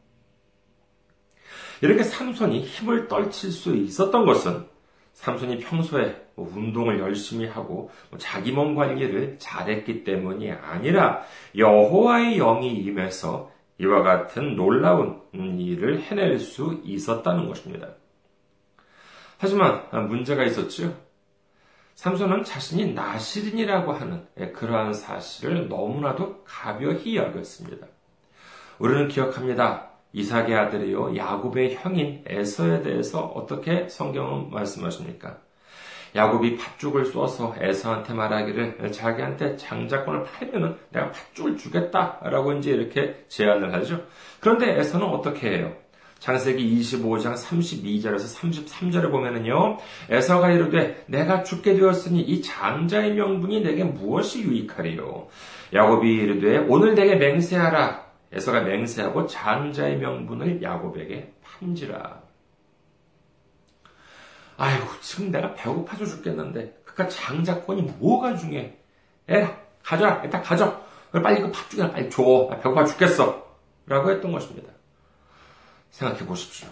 이렇게 1.82 2.04
삼손이 2.04 2.62
힘을 2.62 3.08
떨칠 3.08 3.52
수 3.52 3.76
있었던 3.76 4.26
것은 4.26 4.66
삼손이 5.14 5.60
평소에 5.60 6.22
뭐 6.36 6.50
운동을 6.56 7.00
열심히 7.00 7.48
하고 7.48 7.92
뭐 8.10 8.18
자기 8.18 8.52
몸 8.52 8.76
관리를 8.76 9.38
잘했기 9.40 10.04
때문이 10.04 10.52
아니라 10.52 11.24
여호와의 11.58 12.38
영이 12.38 12.74
임해서 12.76 13.52
이와 13.80 14.04
같은 14.04 14.56
놀라운 14.56 15.22
일을 15.34 16.02
해낼 16.02 16.40
수 16.40 16.80
있었다는 16.84 17.48
것입니다. 17.48 17.90
하지만 19.38 19.88
문제가 20.08 20.44
있었죠. 20.44 20.96
삼손은 21.96 22.44
자신이 22.44 22.94
나시린이라고 22.94 23.92
하는 23.92 24.26
그러한 24.54 24.94
사실을 24.94 25.68
너무나도 25.68 26.44
가벼이 26.46 27.16
여겼습니다. 27.16 27.88
우리는 28.80 29.08
기억합니다. 29.08 29.91
이삭의 30.14 30.56
아들이요 30.56 31.16
야곱의 31.16 31.76
형인 31.76 32.24
에서에 32.26 32.82
대해서 32.82 33.22
어떻게 33.22 33.88
성경은 33.88 34.52
말씀하십니까? 34.52 35.38
야곱이 36.16 36.58
팥죽을 36.58 37.06
쏘서 37.06 37.56
에서한테 37.60 38.14
말하기를 38.14 38.92
자기한테 38.92 39.56
장자권을 39.56 40.26
팔면은 40.26 40.76
내가 40.90 41.12
팥죽을 41.12 41.58
주겠다라고 41.58 42.54
이제 42.54 42.72
이렇게 42.72 43.24
제안을 43.30 43.74
하죠. 43.74 44.04
그런데 44.42 44.78
에서는 44.78 45.08
어떻게 45.08 45.52
해요? 45.52 45.74
장세기 46.20 46.80
25장 46.82 47.34
32절에서 47.34 48.40
33절에 48.40 49.10
보면은요, 49.10 49.78
에서가 50.10 50.52
이르되 50.52 51.04
내가 51.08 51.42
죽게 51.42 51.74
되었으니 51.74 52.22
이 52.22 52.44
장자의 52.44 53.16
명분이 53.16 53.62
내게 53.62 53.84
무엇이 53.84 54.44
유익하리요? 54.44 55.28
야곱이 55.74 56.14
이르되 56.14 56.58
오늘 56.68 56.94
내게 56.94 57.16
맹세하라. 57.16 58.11
에서가 58.32 58.62
맹세하고 58.62 59.28
장자의 59.28 59.98
명분을 59.98 60.62
야곱에게 60.62 61.34
판지라. 61.44 62.22
아이고, 64.58 64.86
지금 65.02 65.32
내가 65.32 65.54
배고파서 65.54 66.06
죽겠는데, 66.06 66.82
그니까 66.86 67.08
장자권이 67.08 67.82
뭐가 68.00 68.36
중요해? 68.36 68.78
에, 69.30 69.58
가져라, 69.84 70.22
일단 70.24 70.42
가져. 70.44 70.82
빨리 71.12 71.42
그 71.42 71.52
팥죽이나 71.52 71.92
빨리 71.92 72.10
줘. 72.10 72.48
나 72.50 72.58
배고파 72.58 72.86
죽겠어. 72.86 73.46
라고 73.86 74.12
했던 74.12 74.32
것입니다. 74.32 74.72
생각해 75.90 76.26
보십시오. 76.26 76.70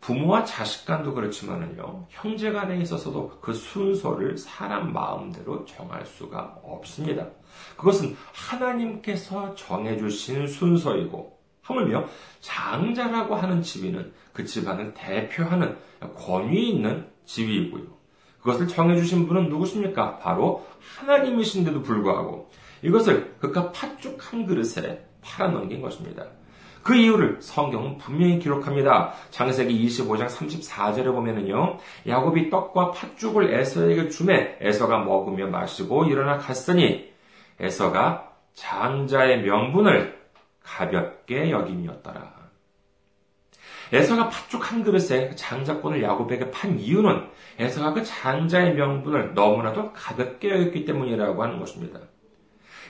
부모와 0.00 0.44
자식 0.44 0.86
간도 0.86 1.12
그렇지만은요, 1.12 2.06
형제 2.08 2.52
간에 2.52 2.78
있어서도 2.80 3.38
그 3.40 3.52
순서를 3.52 4.38
사람 4.38 4.92
마음대로 4.92 5.64
정할 5.66 6.06
수가 6.06 6.58
없습니다. 6.62 7.26
그것은 7.76 8.16
하나님께서 8.32 9.54
정해주신 9.54 10.48
순서이고, 10.48 11.38
하물며 11.62 12.06
장자라고 12.40 13.34
하는 13.36 13.62
지위는 13.62 14.12
그 14.32 14.44
집안을 14.44 14.94
대표하는 14.94 15.76
권위 16.16 16.70
있는 16.70 17.06
지위이고요. 17.24 17.84
그것을 18.40 18.66
정해주신 18.68 19.26
분은 19.28 19.48
누구십니까? 19.48 20.18
바로 20.18 20.66
하나님이신데도 20.96 21.82
불구하고 21.82 22.50
이것을 22.82 23.34
그깟 23.38 23.72
팥죽 23.72 24.32
한 24.32 24.46
그릇에 24.46 25.04
팔아넘긴 25.20 25.82
것입니다. 25.82 26.24
그 26.82 26.94
이유를 26.94 27.36
성경은 27.40 27.98
분명히 27.98 28.38
기록합니다. 28.38 29.12
장세기 29.30 29.86
25장 29.86 30.28
34절에 30.28 31.12
보면은요, 31.12 31.76
야곱이 32.06 32.48
떡과 32.48 32.92
팥죽을 32.92 33.52
에서에게 33.52 34.08
주매 34.08 34.56
에서가 34.60 35.00
먹으며 35.04 35.48
마시고 35.48 36.06
일어나 36.06 36.38
갔으니 36.38 37.09
에서가 37.60 38.32
장자의 38.54 39.42
명분을 39.42 40.18
가볍게 40.62 41.50
여김이었더라. 41.50 42.40
에서가 43.92 44.28
팥죽 44.28 44.70
한 44.70 44.84
그릇에 44.84 45.34
장자권을 45.34 46.02
야곱에게 46.02 46.50
판 46.50 46.78
이유는 46.78 47.28
에서가 47.58 47.92
그 47.92 48.04
장자의 48.04 48.74
명분을 48.74 49.34
너무나도 49.34 49.92
가볍게 49.92 50.50
여겼기 50.50 50.84
때문이라고 50.84 51.42
하는 51.42 51.58
것입니다. 51.58 52.00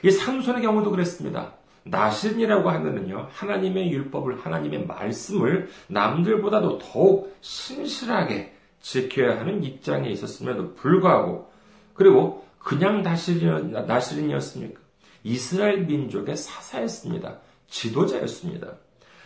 이 0.03 0.11
삼손의 0.11 0.61
경우도 0.61 0.91
그랬습니다. 0.91 1.53
나신이라고 1.83 2.69
하면은요, 2.69 3.29
하나님의 3.31 3.91
율법을, 3.91 4.39
하나님의 4.39 4.85
말씀을 4.85 5.69
남들보다도 5.87 6.77
더욱 6.77 7.35
신실하게 7.41 8.55
지켜야 8.79 9.39
하는 9.39 9.63
입장에 9.63 10.09
있었음에도 10.09 10.75
불구하고, 10.75 11.51
그리고 11.93 12.45
그냥 12.63 13.01
나실인이었습니까? 13.01 14.79
이스라엘 15.23 15.85
민족의 15.85 16.35
사사였습니다. 16.35 17.39
지도자였습니다. 17.67 18.73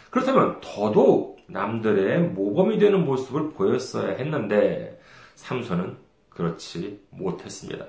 그렇다면 0.10 0.60
더더욱 0.62 1.38
남들의 1.48 2.22
모범이 2.30 2.77
되는 2.80 3.06
모습을 3.06 3.51
보였어야 3.51 4.15
했는데, 4.15 5.00
삼손은 5.36 5.98
그렇지 6.30 7.01
못했습니다. 7.10 7.86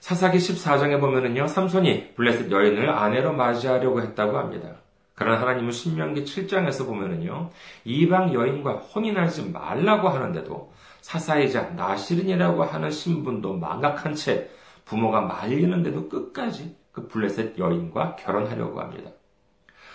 사사기 0.00 0.38
14장에 0.38 1.00
보면은요, 1.00 1.46
삼손이 1.46 2.14
블레셋 2.14 2.50
여인을 2.50 2.90
아내로 2.90 3.32
맞이하려고 3.32 4.02
했다고 4.02 4.38
합니다. 4.38 4.76
그러나 5.14 5.40
하나님은 5.40 5.72
신명기 5.72 6.24
7장에서 6.24 6.86
보면은요, 6.86 7.50
이방 7.84 8.32
여인과 8.34 8.74
혼인하지 8.74 9.50
말라고 9.50 10.08
하는데도 10.08 10.72
사사이자 11.08 11.70
나시른이라고 11.70 12.64
하는 12.64 12.90
신분도 12.90 13.56
망각한 13.56 14.14
채 14.14 14.50
부모가 14.84 15.22
말리는데도 15.22 16.10
끝까지 16.10 16.76
그 16.92 17.08
블레셋 17.08 17.58
여인과 17.58 18.16
결혼하려고 18.16 18.78
합니다. 18.78 19.10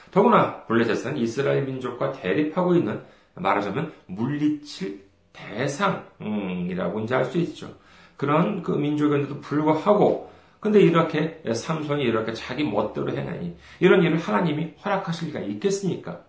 더구나 0.09 0.63
블레셋은 0.63 1.17
이스라엘 1.17 1.65
민족과 1.65 2.13
대립하고 2.13 2.75
있는 2.75 3.03
말하자면 3.35 3.93
물리칠 4.07 5.03
대상이라고 5.33 7.01
이제 7.01 7.13
할수 7.13 7.37
있죠. 7.37 7.75
그런 8.17 8.63
그 8.63 8.71
민족인데도 8.71 9.39
불구하고 9.39 10.31
근데 10.59 10.81
이렇게 10.81 11.43
삼손이 11.53 12.01
이렇게 12.01 12.33
자기 12.33 12.63
멋대로 12.63 13.11
해내니 13.11 13.55
이런 13.79 14.01
일을 14.01 14.17
하나님이 14.17 14.77
허락하실 14.83 15.27
리가 15.27 15.41
있겠습니까? 15.41 16.21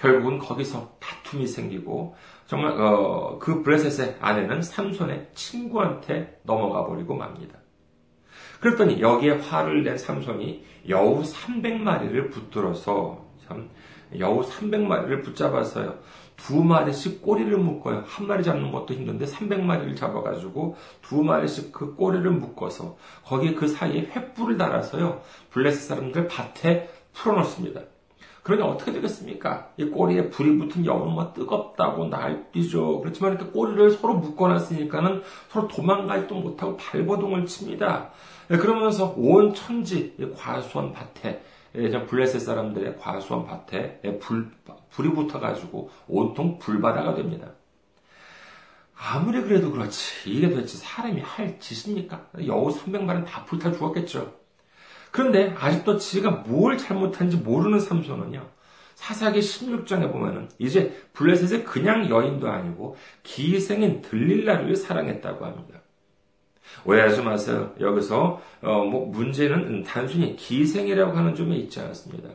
결국은 0.00 0.38
거기서 0.38 0.96
다툼이 1.00 1.46
생기고 1.46 2.14
정말 2.46 2.80
어, 2.80 3.38
그 3.40 3.62
브레셋의 3.62 4.16
아내는 4.20 4.62
삼손의 4.62 5.30
친구한테 5.34 6.40
넘어가 6.44 6.86
버리고 6.86 7.14
맙니다. 7.14 7.58
그랬더니 8.60 9.00
여기에 9.00 9.38
화를 9.38 9.82
낸 9.82 9.98
삼손이 9.98 10.64
여우 10.88 11.22
300마리를 11.22 12.30
붙들어서 12.30 13.24
참 13.46 13.68
여우 14.18 14.42
300마리를 14.42 15.24
붙잡아서요. 15.24 15.98
두 16.36 16.62
마리씩 16.62 17.22
꼬리를 17.22 17.56
묶어요. 17.56 18.04
한 18.06 18.26
마리 18.26 18.44
잡는 18.44 18.70
것도 18.70 18.94
힘든데 18.94 19.24
300마리를 19.24 19.96
잡아가지고 19.96 20.76
두 21.02 21.22
마리씩 21.22 21.72
그 21.72 21.94
꼬리를 21.94 22.30
묶어서 22.30 22.96
거기에 23.24 23.54
그 23.54 23.66
사이에 23.66 24.08
횃불을 24.08 24.58
달아서요. 24.58 25.22
블레스 25.50 25.88
사람들 25.88 26.28
밭에 26.28 26.90
풀어놓습니다. 27.14 27.80
그러니 28.46 28.62
어떻게 28.62 28.92
되겠습니까? 28.92 29.70
이 29.76 29.86
꼬리에 29.86 30.30
불이 30.30 30.56
붙은 30.56 30.86
여우는 30.86 31.14
뭐 31.14 31.32
뜨겁다고 31.32 32.06
날뛰죠. 32.06 33.00
그렇지만 33.00 33.32
이렇게 33.32 33.50
꼬리를 33.50 33.90
서로 33.90 34.14
묶어놨으니까는 34.14 35.22
서로 35.48 35.66
도망가지도 35.66 36.36
못하고 36.36 36.76
발버둥을 36.76 37.46
칩니다. 37.46 38.12
네, 38.46 38.56
그러면서 38.56 39.12
온 39.16 39.52
천지 39.52 40.16
과수원 40.36 40.92
밭에 40.92 41.42
예전 41.74 42.06
블레셋 42.06 42.40
사람들의 42.40 42.98
과수원 42.98 43.46
밭에 43.46 44.00
불, 44.20 44.48
불이 44.90 45.10
붙어가지고 45.10 45.90
온통 46.06 46.60
불바다가 46.60 47.16
됩니다. 47.16 47.48
아무리 48.94 49.42
그래도 49.42 49.72
그렇지. 49.72 50.30
이게 50.30 50.50
도대체 50.50 50.78
사람이 50.78 51.20
할 51.20 51.58
짓입니까? 51.58 52.28
여우 52.46 52.68
300마리는 52.68 53.26
다 53.26 53.44
불타 53.44 53.72
죽었겠죠. 53.72 54.45
그런데 55.16 55.54
아직도 55.58 55.96
지가 55.96 56.30
뭘 56.46 56.76
잘못한지 56.76 57.38
모르는 57.38 57.80
삼손은요. 57.80 58.46
사사기 58.96 59.40
16장에 59.40 60.12
보면은 60.12 60.50
이제 60.58 60.94
블레셋의 61.14 61.64
그냥 61.64 62.10
여인도 62.10 62.50
아니고 62.50 62.96
기생인 63.22 64.02
들릴라를 64.02 64.76
사랑했다고 64.76 65.46
합니다. 65.46 65.80
오해하지 66.84 67.22
마세요. 67.22 67.72
여기서 67.80 68.42
어, 68.60 68.84
뭐 68.84 69.06
문제는 69.06 69.84
단순히 69.84 70.36
기생이라고 70.36 71.12
하는 71.16 71.34
점에 71.34 71.56
있지 71.56 71.80
않습니다. 71.80 72.28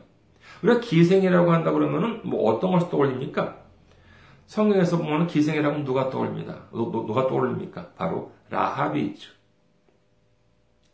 우리가 0.62 0.80
기생이라고 0.80 1.52
한다 1.52 1.70
그러면은 1.70 2.20
뭐 2.24 2.50
어떤 2.50 2.72
것을 2.72 2.90
떠올립니까? 2.90 3.58
성경에서 4.46 4.98
보면 4.98 5.28
기생이라고 5.28 5.84
누가 5.84 6.10
떠올립니다. 6.10 6.64
누, 6.72 6.90
누가 6.90 7.28
떠올립니까? 7.28 7.92
바로 7.96 8.32
라합이 8.50 9.00
있죠. 9.06 9.30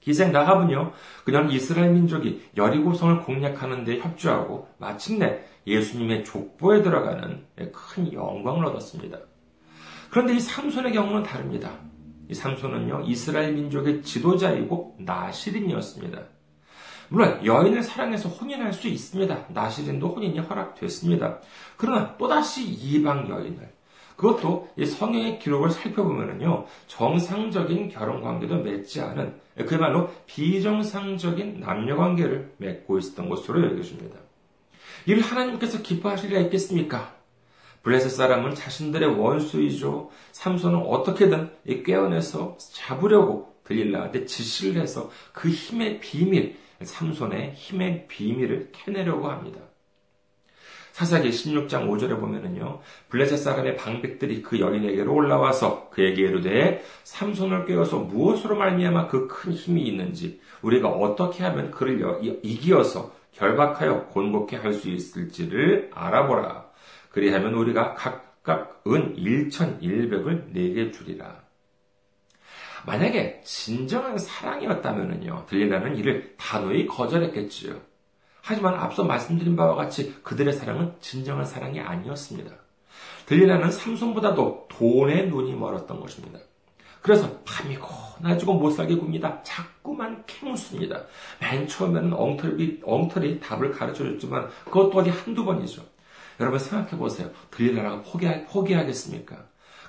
기생 0.01 0.33
라합은요, 0.33 0.93
그냥 1.25 1.51
이스라엘 1.51 1.91
민족이 1.91 2.51
여리고성을 2.57 3.23
공략하는 3.23 3.85
데 3.85 3.99
협조하고 3.99 4.69
마침내 4.79 5.41
예수님의 5.67 6.25
족보에 6.25 6.83
들어가는 6.83 7.45
큰 7.73 8.13
영광을 8.13 8.65
얻었습니다. 8.67 9.19
그런데 10.11 10.35
이 10.35 10.41
삼손의 10.41 10.93
경우는 10.93 11.23
다릅니다. 11.23 11.71
이 12.29 12.35
삼손은요, 12.35 13.05
이스라엘 13.07 13.55
민족의 13.55 14.03
지도자이고 14.03 14.97
나시린이었습니다. 15.01 16.23
물론 17.11 17.45
여인을 17.45 17.83
사랑해서 17.83 18.29
혼인할 18.29 18.73
수 18.73 18.87
있습니다. 18.87 19.47
나시린도 19.49 20.09
혼인이 20.09 20.39
허락됐습니다. 20.39 21.39
그러나 21.77 22.17
또다시 22.19 22.65
이방 22.65 23.29
여인을 23.31 23.78
그것도 24.19 24.69
이 24.77 24.85
성경의 24.85 25.39
기록을 25.39 25.71
살펴보면요 25.71 26.67
정상적인 26.89 27.89
결혼 27.89 28.21
관계도 28.21 28.57
맺지 28.57 29.01
않은 29.01 29.35
그야말로 29.65 30.11
비정상적인 30.27 31.61
남녀 31.61 31.97
관계를 31.97 32.53
맺고 32.59 32.99
있었던 32.99 33.29
것으로 33.29 33.65
여겨집니다. 33.65 34.19
이를 35.07 35.23
하나님께서 35.23 35.83
기뻐하실 35.83 36.31
리가 36.31 36.41
있겠습니까? 36.43 37.15
블레셋 37.85 38.11
사람은 38.11 38.57
자신들의 38.57 39.21
원수이죠. 39.21 40.11
삼손은 40.33 40.81
어떻게든 40.81 41.51
꿰어내서 41.87 42.59
잡으려고 42.59 43.55
들릴라한테 43.63 44.25
지시를 44.25 44.83
해서 44.83 45.11
그 45.33 45.49
힘의 45.49 46.01
비밀, 46.01 46.57
삼손의 46.83 47.53
힘의 47.55 48.09
비밀을 48.09 48.71
캐내려고 48.73 49.29
합니다. 49.29 49.61
사사기 50.99 51.31
16장 51.31 51.89
5절에 51.89 52.19
보면은요, 52.19 52.81
블레셋 53.09 53.39
사람의 53.39 53.77
방백들이 53.77 54.43
그 54.43 54.59
여인에게로 54.59 55.15
올라와서 55.15 55.91
그에게 55.91 56.23
이르되 56.23 56.83
삼손을 57.05 57.67
깨어서 57.67 58.01
무엇으로 58.01 58.57
말미암아 58.57 59.07
그 59.07 59.29
큰 59.29 59.53
힘이 59.53 59.83
있는지 59.83 60.41
우리가 60.61 60.89
어떻게 60.89 61.45
하면 61.45 61.71
그를 61.71 62.01
이기어서 62.43 63.15
결박하여 63.31 64.07
곤곡해 64.07 64.57
할수 64.57 64.89
있을지를 64.89 65.93
알아보라. 65.95 66.67
그리하면 67.11 67.55
우리가 67.55 67.95
각각 67.95 68.83
은 68.89 69.15
1,100을 69.15 70.53
내게 70.53 70.91
주리라. 70.91 71.43
만약에 72.87 73.43
진정한 73.45 74.19
사랑이었다면요, 74.19 75.47
들리라는 75.49 75.97
일을 75.97 76.35
단호히 76.37 76.89
거절했겠지요. 76.89 77.87
하지만 78.43 78.75
앞서 78.75 79.05
말씀드린 79.05 79.57
바와 79.57 79.75
같이 79.75 80.15
그들의 80.23 80.53
사랑은 80.53 80.95
진정한 81.01 81.45
사랑이 81.45 81.81
아니었습니다. 81.81 82.51
들리라는 83.27 83.71
삼손보다도 83.71 84.69
돈에 84.71 85.25
눈이 85.25 85.55
멀었던 85.55 86.01
것입니다. 86.01 86.39
그래서 87.03 87.31
밤이 87.45 87.77
고 87.77 87.89
나지고 88.21 88.55
못 88.55 88.71
살게 88.71 88.97
굽니다. 88.97 89.43
자꾸만 89.43 90.25
캐묻습니다. 90.27 91.05
맨 91.41 91.69
처음에는 91.69 92.13
엉터리, 92.13 92.81
엉터리 92.85 93.41
답을 93.41 93.71
가르쳐 93.73 94.05
줬지만 94.05 94.49
그것도 94.65 94.99
어디 94.99 95.11
한두 95.11 95.45
번이죠. 95.45 95.83
여러분 96.41 96.59
생각해 96.59 96.97
보세요. 96.97 97.31
들리라가 97.51 98.03
포기, 98.03 98.27
포기하겠습니까? 98.47 99.37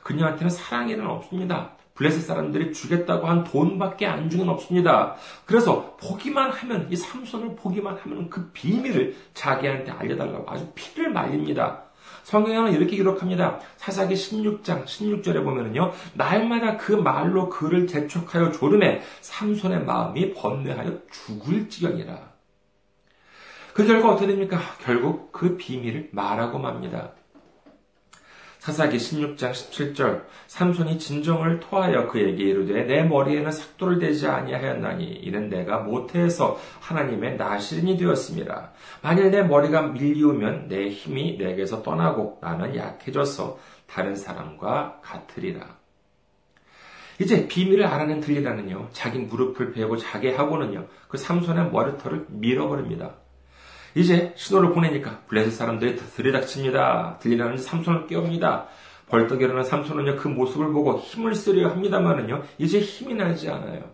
그녀한테는 0.04 0.50
사랑이는 0.50 1.06
없습니다. 1.06 1.72
블레셋 2.00 2.24
사람들이 2.24 2.72
주겠다고 2.72 3.28
한 3.28 3.44
돈밖에 3.44 4.08
안주는 4.08 4.48
없습니다. 4.48 5.16
그래서 5.46 5.98
포기만 6.00 6.50
하면 6.50 6.88
이 6.90 6.96
삼손을 6.96 7.58
포기만 7.58 7.98
하면 7.98 8.30
그 8.30 8.50
비밀을 8.54 9.18
자기한테 9.34 9.92
알려달라고 9.92 10.50
아주 10.50 10.72
피를 10.76 11.12
말립니다. 11.12 11.84
성경에는 12.24 12.72
이렇게 12.72 12.96
기록합니다. 12.96 13.60
사사기 13.76 14.14
16장 14.14 14.86
16절에 14.86 15.44
보면은요. 15.44 15.92
날마다 16.14 16.78
그 16.78 16.94
말로 16.94 17.50
그를 17.50 17.86
재촉하여 17.86 18.52
조름에 18.52 19.02
삼손의 19.20 19.84
마음이 19.84 20.34
번뇌하여 20.36 21.00
죽을 21.12 21.68
지경이라. 21.68 22.18
그 23.74 23.86
결과 23.86 24.12
어떻게 24.12 24.28
됩니까? 24.28 24.58
결국 24.84 25.34
그 25.34 25.58
비밀을 25.58 26.10
말하고 26.14 26.60
맙니다. 26.60 27.12
사사기 28.70 28.98
16장 28.98 29.52
17절 29.52 30.26
삼손이 30.46 31.00
진정을 31.00 31.60
토하여 31.60 32.08
그에게 32.08 32.44
이르되 32.44 32.84
내 32.84 33.04
머리에는 33.04 33.52
삭도를 33.52 33.98
대지 33.98 34.28
아니하였나니 34.28 35.06
이는 35.24 35.50
내가 35.50 35.80
모태에서 35.80 36.60
하나님의 36.80 37.38
나시린이 37.38 37.98
되었습니다. 37.98 38.72
만일 39.02 39.32
내 39.32 39.42
머리가 39.42 39.82
밀리우면 39.88 40.68
내 40.68 40.90
힘이 40.90 41.38
내게서 41.38 41.82
떠나고 41.82 42.38
나는 42.42 42.76
약해져서 42.76 43.58
다른 43.88 44.16
사람과 44.16 45.00
같으리라. 45.02 45.80
이제 47.20 47.48
비밀을 47.48 47.86
알아낸 47.86 48.22
들리라는요, 48.22 48.90
자기 48.92 49.18
무릎을 49.18 49.74
베고 49.74 49.98
자게 49.98 50.36
하고는요, 50.36 50.86
그 51.08 51.18
삼손의 51.18 51.72
머리털을 51.72 52.28
밀어버립니다. 52.30 53.16
이제 53.96 54.34
신호를 54.36 54.74
보내니까 54.74 55.22
블레셋 55.28 55.54
사람들이 55.54 55.96
들이닥칩니다. 55.96 57.20
들리라는 57.20 57.58
삼손을 57.58 58.08
깨웁니다. 58.08 58.68
벌떡 59.08 59.42
일어난 59.42 59.64
삼손은요, 59.64 60.18
그 60.18 60.28
모습을 60.28 60.72
보고 60.72 61.00
힘을 61.00 61.34
쓰려 61.34 61.70
합니다만은요, 61.70 62.44
이제 62.60 62.80
힘이 62.80 63.16
나지 63.16 63.50
않아요. 63.50 63.92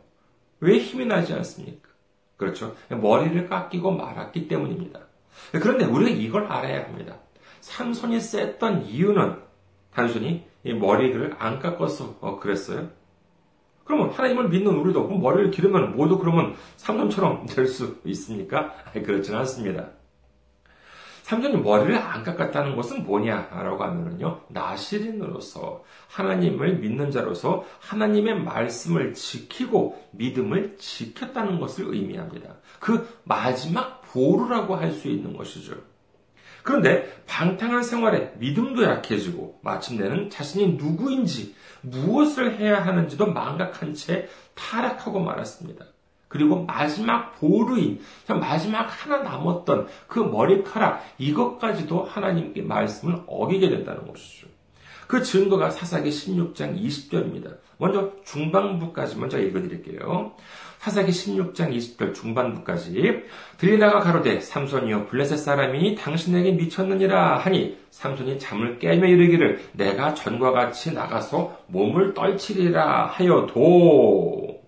왜 0.59 0.77
힘이 0.77 1.05
나지 1.05 1.33
않습니까? 1.33 1.89
그렇죠. 2.37 2.75
머리를 2.89 3.47
깎이고 3.47 3.91
말았기 3.91 4.47
때문입니다. 4.47 4.99
그런데 5.53 5.85
우리가 5.85 6.11
이걸 6.11 6.45
알아야 6.51 6.83
합니다. 6.83 7.17
삼손이 7.61 8.19
셌던 8.19 8.85
이유는 8.85 9.37
단순히 9.93 10.45
머리를 10.63 11.35
안 11.39 11.59
깎아서 11.59 12.17
어, 12.19 12.39
그랬어요. 12.39 12.89
그러면 13.85 14.09
하나님을 14.09 14.49
믿는 14.49 14.75
우리도 14.75 15.07
머리를 15.07 15.51
기르면 15.51 15.95
모두 15.95 16.19
그러면 16.19 16.55
삼손처럼 16.77 17.45
될 17.45 17.67
수 17.67 18.01
있습니까? 18.05 18.73
그렇지는 18.93 19.39
않습니다. 19.39 19.89
삼손이 21.23 21.57
머리를 21.57 21.97
안 21.97 22.23
깎았다는 22.23 22.75
것은 22.75 23.03
뭐냐라고 23.03 23.83
하면요. 23.83 24.41
나시린으로서 24.49 25.83
하나님을 26.09 26.77
믿는 26.77 27.09
자로서 27.09 27.65
하나님의 27.79 28.43
말씀을 28.43 29.15
지키고 29.15 29.99
믿음을 30.11 30.77
지켰다는 30.77 31.59
것을 31.59 31.85
의미합니다. 31.93 32.57
그 32.79 33.07
마지막 33.23 34.03
보루라고 34.03 34.75
할 34.75 34.91
수 34.91 35.07
있는 35.07 35.35
것이죠. 35.35 35.75
그런데 36.65 37.07
방탕한 37.27 37.83
생활에 37.83 38.33
믿음도 38.39 38.83
약해지고 38.83 39.59
마침내는 39.61 40.31
자신이 40.31 40.73
누구인지 40.73 41.53
무엇을 41.81 42.57
해야 42.57 42.83
하는지도 42.83 43.27
망각한 43.31 43.93
채 43.93 44.27
타락하고 44.55 45.19
말았습니다. 45.19 45.85
그리고 46.27 46.65
마지막 46.65 47.39
보루인, 47.39 48.01
마지막 48.27 48.85
하나 48.85 49.19
남았던 49.19 49.87
그 50.07 50.19
머리카락, 50.19 51.05
이것까지도 51.19 52.03
하나님께 52.03 52.63
말씀을 52.63 53.21
어기게 53.27 53.69
된다는 53.69 54.07
것이죠. 54.07 54.47
그 55.07 55.21
증거가 55.21 55.69
사사기 55.69 56.09
16장 56.09 56.79
20절입니다. 56.79 57.57
먼저 57.77 58.11
중반부까지 58.23 59.17
먼저 59.17 59.39
읽어드릴게요. 59.39 60.33
사사기 60.79 61.11
16장 61.11 61.75
20절 61.75 62.13
중반부까지 62.13 63.23
들리다가 63.57 63.99
가로되 63.99 64.39
삼손이여 64.39 65.07
블레셋 65.07 65.39
사람이 65.39 65.95
당신에게 65.95 66.53
미쳤느니라 66.53 67.37
하니 67.37 67.77
삼손이 67.89 68.39
잠을 68.39 68.77
깨며 68.79 69.07
이르기를 69.07 69.61
내가 69.73 70.13
전과 70.13 70.51
같이 70.51 70.93
나가서 70.93 71.59
몸을 71.67 72.13
떨치리라 72.13 73.07
하여도 73.07 74.63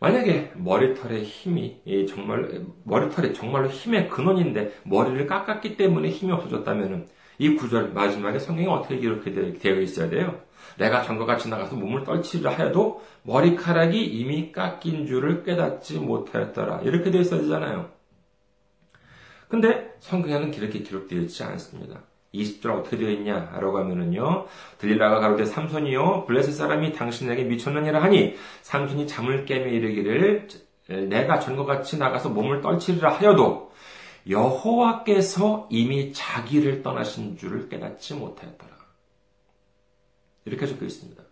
만약에 0.00 0.52
머리털의 0.54 1.24
힘이 1.24 1.80
정말 2.08 2.62
머리털이 2.84 3.34
정말로 3.34 3.68
힘의 3.68 4.08
근원인데 4.08 4.72
머리를 4.84 5.26
깎았기 5.26 5.76
때문에 5.76 6.10
힘이 6.10 6.32
없어졌다면 6.32 7.08
이 7.38 7.54
구절 7.54 7.92
마지막에 7.92 8.38
성경이 8.38 8.68
어떻게 8.68 8.96
이렇게 8.96 9.32
되어 9.32 9.80
있어야 9.80 10.10
돼요? 10.10 10.40
내가 10.76 11.02
전과 11.02 11.24
같이 11.24 11.48
나가서 11.48 11.76
몸을 11.76 12.04
떨치려 12.04 12.50
하여도 12.50 13.02
머리카락이 13.22 14.04
이미 14.04 14.52
깎인 14.52 15.06
줄을 15.06 15.42
깨닫지 15.42 15.98
못하였더라. 15.98 16.80
이렇게 16.82 17.10
되어 17.10 17.20
있어야 17.20 17.40
되잖아요. 17.40 17.90
근데 19.48 19.94
성경에는 20.00 20.52
이렇게 20.54 20.80
기록되어 20.80 21.20
있지 21.20 21.42
않습니다. 21.42 22.00
20절 22.34 22.78
어떻게 22.78 22.98
되어 22.98 23.10
있냐 23.10 23.50
라고 23.58 23.78
하면은요. 23.78 24.46
들리라가 24.78 25.20
가로되 25.20 25.46
삼손이요 25.46 26.26
블레셋 26.26 26.54
사람이 26.54 26.92
당신에게 26.92 27.44
미쳤느니라 27.44 28.02
하니 28.02 28.34
삼손이 28.62 29.06
잠을 29.06 29.46
깨며 29.46 29.66
이르기를 29.68 30.48
내가 31.08 31.38
전과 31.38 31.64
같이 31.64 31.98
나가서 31.98 32.28
몸을 32.30 32.60
떨치리라 32.60 33.12
하여도 33.14 33.72
여호와께서 34.28 35.68
이미 35.70 36.12
자기를 36.12 36.82
떠나신 36.82 37.36
줄을 37.36 37.68
깨닫지 37.68 38.14
못하였더라. 38.14 38.76
이렇게 40.44 40.66
적혀 40.66 40.84
있습니다. 40.84 41.22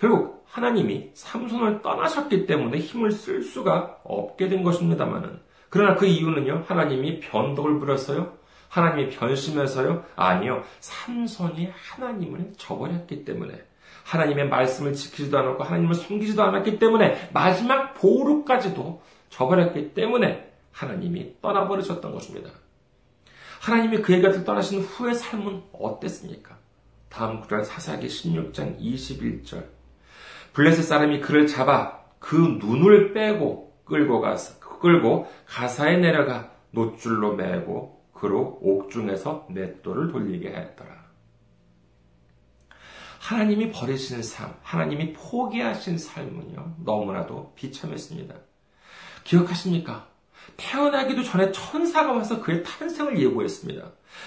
결국 0.00 0.44
하나님이 0.46 1.10
삼손을 1.14 1.82
떠나셨기 1.82 2.46
때문에 2.46 2.78
힘을 2.78 3.10
쓸 3.10 3.42
수가 3.42 4.00
없게 4.04 4.48
된 4.48 4.62
것입니다만은 4.62 5.40
그러나 5.68 5.96
그 5.96 6.06
이유는요 6.06 6.64
하나님이 6.66 7.20
변덕을 7.20 7.80
부렸어요 7.80 8.36
하나님이 8.68 9.10
변심해서요 9.10 10.04
아니요 10.14 10.62
삼손이 10.80 11.72
하나님을 11.74 12.52
저버렸기 12.56 13.24
때문에 13.24 13.60
하나님의 14.04 14.48
말씀을 14.48 14.92
지키지도 14.92 15.38
않았고 15.38 15.64
하나님을 15.64 15.94
섬기지도 15.94 16.42
않았기 16.42 16.78
때문에 16.78 17.30
마지막 17.32 17.94
보루까지도 17.94 19.02
저버렸기 19.30 19.94
때문에 19.94 20.53
하나님이 20.74 21.40
떠나버리셨던 21.40 22.12
것입니다. 22.12 22.50
하나님이 23.60 24.02
그의 24.02 24.20
곁을 24.20 24.44
떠나신 24.44 24.82
후의 24.82 25.14
삶은 25.14 25.62
어땠습니까? 25.72 26.58
다음 27.08 27.40
구절 27.40 27.64
사사기 27.64 28.08
16장 28.08 28.78
21절. 28.78 29.64
블레셋 30.52 30.84
사람이 30.84 31.20
그를 31.20 31.46
잡아 31.46 32.00
그 32.18 32.36
눈을 32.36 33.12
빼고 33.12 33.72
끌고 33.84 34.20
가서 34.20 34.58
끌고 34.58 35.26
가사에 35.46 35.96
내려가 35.96 36.52
노줄로 36.72 37.34
매고 37.34 38.04
그로 38.12 38.58
옥중에서 38.60 39.46
맷돌을 39.50 40.12
돌리게 40.12 40.48
했더라. 40.48 41.04
하나님이 43.20 43.72
버리신 43.72 44.22
삶, 44.22 44.54
하나님이 44.62 45.14
포기하신 45.14 45.96
삶은요, 45.96 46.76
너무나도 46.84 47.52
비참했습니다. 47.54 48.34
기억하십니까? 49.24 50.13
태어나기도 50.56 51.22
전에 51.22 51.50
천사가 51.52 52.12
와서 52.12 52.40
그의 52.40 52.62
탄생을 52.62 53.20
예고했습니다. 53.20 53.84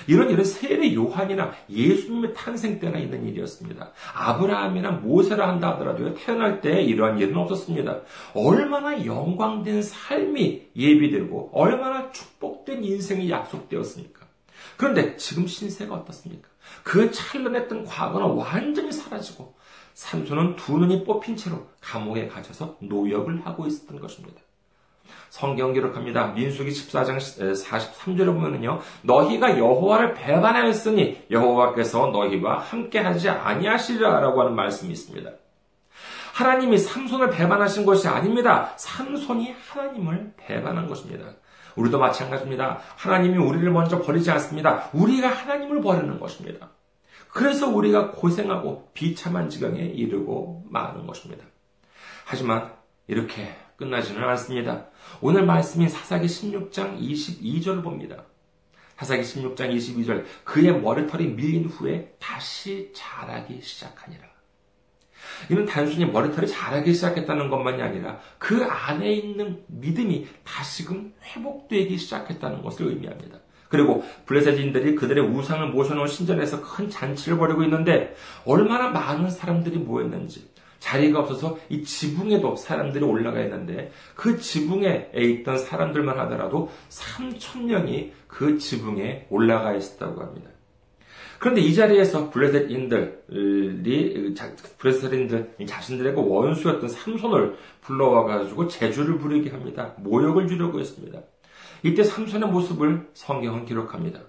이런 0.08 0.30
일은 0.30 0.44
세례 0.44 0.94
요한이나 0.94 1.54
예수님의 1.70 2.34
탄생 2.34 2.80
때나 2.80 2.98
있는 3.00 3.26
일이었습니다. 3.26 3.92
아브라함이나 4.14 4.92
모세라 4.92 5.48
한다 5.48 5.72
하더라도 5.72 6.14
태어날 6.14 6.62
때 6.62 6.82
이러한 6.82 7.20
일은 7.20 7.38
없었습니다. 7.38 8.02
얼마나 8.34 9.06
영광된 9.06 9.82
삶이 9.82 10.70
예비되고 10.76 11.52
얼마나 11.54 12.12
축복된 12.12 12.84
인생이 12.84 13.30
약속되었습니까? 13.30 14.26
그런데 14.76 15.16
지금 15.18 15.48
신세가 15.48 15.96
어떻습니까? 15.96 16.50
그 16.84 17.12
찬란했던 17.12 17.86
과거는 17.86 18.36
완전히 18.36 18.92
사라지고 18.92 19.56
삼손은 19.94 20.58
두 20.58 20.78
눈이 20.78 21.06
뽑힌 21.06 21.36
채로 21.36 21.68
감옥에 21.82 22.28
갇혀서 22.28 22.78
노역을 22.82 23.46
하고 23.46 23.66
있었던 23.66 24.00
것입니다. 24.00 24.42
성경 25.30 25.74
기록합니다. 25.74 26.28
민수기 26.28 26.72
14장 26.72 27.17
43절에 27.17 28.26
보면은요. 28.26 28.80
너희가 29.04 29.58
여호와를 29.58 30.13
배반하였으니 30.13 31.26
여호와께서 31.30 32.08
너희와 32.08 32.60
함께 32.60 33.00
하지 33.00 33.30
아니하시리라라고 33.30 34.41
하는 34.41 34.56
말씀이 34.56 34.91
있습니다. 34.91 35.30
하나님이 36.34 36.78
삼손을 36.78 37.32
배반하신 37.32 37.86
것이 37.86 38.08
아닙니다. 38.08 38.74
삼손이 38.78 39.56
하나님을 39.70 40.34
배반한 40.38 40.88
것입니다. 40.88 41.26
우리도 41.76 42.00
마찬가지입니다. 42.00 42.80
하나님이 42.96 43.38
우리를 43.38 43.70
먼저 43.72 44.02
버리지 44.02 44.30
않습니다. 44.32 44.89
우리가 44.93 45.30
하나님을 45.30 45.82
버리는 45.82 46.20
것입니다. 46.20 46.70
그래서 47.30 47.67
우리가 47.67 48.12
고생하고 48.12 48.91
비참한 48.93 49.50
지경에 49.50 49.80
이르고 49.80 50.65
마는 50.70 51.06
것입니다. 51.06 51.43
하지만 52.26 52.74
이렇게 53.08 53.56
끝나지는 53.78 54.24
않습니다. 54.24 54.88
오늘 55.22 55.46
말씀인 55.46 55.88
사사기 55.88 56.26
16장 56.26 57.00
22절을 57.00 57.84
봅니다. 57.84 58.24
사사기 58.98 59.22
16장 59.22 59.76
22절 59.76 60.26
그의 60.44 60.82
머리털이 60.82 61.28
밀린 61.28 61.66
후에 61.66 62.16
다시 62.20 62.92
자라기 62.94 63.62
시작하니라. 63.62 64.24
이는 65.52 65.66
단순히 65.66 66.06
머리털이 66.06 66.48
자라기 66.48 66.94
시작했다는 66.94 67.50
것만이 67.50 67.82
아니라 67.82 68.20
그 68.40 68.63
안에 68.63 69.13
있는 69.13 69.63
믿음이 69.68 70.28
다시금 70.44 71.13
회복되기 71.24 71.98
시작했다는 71.98 72.63
것을 72.63 72.88
의미합니다. 72.88 73.38
그리고 73.70 74.04
블레셋인들이 74.26 74.96
그들의 74.96 75.24
우상을 75.24 75.68
모셔놓은 75.70 76.08
신전에서 76.08 76.62
큰 76.62 76.90
잔치를 76.90 77.38
벌이고 77.38 77.63
있는데 77.63 78.16
얼마나 78.46 78.90
많은 78.90 79.30
사람들이 79.30 79.78
모였는지 79.78 80.50
자리가 80.80 81.20
없어서 81.20 81.58
이 81.70 81.84
지붕에도 81.84 82.56
사람들이 82.56 83.04
올라가 83.04 83.42
있는데 83.44 83.92
그 84.16 84.38
지붕에 84.38 85.12
있던 85.16 85.58
사람들만 85.58 86.20
하더라도 86.22 86.70
3천 86.90 87.66
명이 87.66 88.13
그 88.28 88.58
지붕에 88.58 89.28
올라가 89.30 89.74
있었다고 89.74 90.22
합니다. 90.22 90.50
그런데 91.40 91.62
이 91.62 91.74
자리에서 91.74 92.30
블레셋인들이 92.32 94.34
블레셋인들 94.78 95.56
자신들에게 95.68 96.20
원수였던 96.20 96.90
삼손을 96.90 97.56
불러와 97.82 98.26
가지고 98.26 98.68
제주를 98.68 99.20
부리게 99.20 99.52
합니다. 99.52 99.94
모욕을 99.98 100.48
주려고 100.48 100.80
했습니다. 100.80 101.22
이때 101.84 102.04
삼손의 102.04 102.50
모습을 102.50 103.08
성경은 103.13 103.66
기록합니다. 103.66 104.22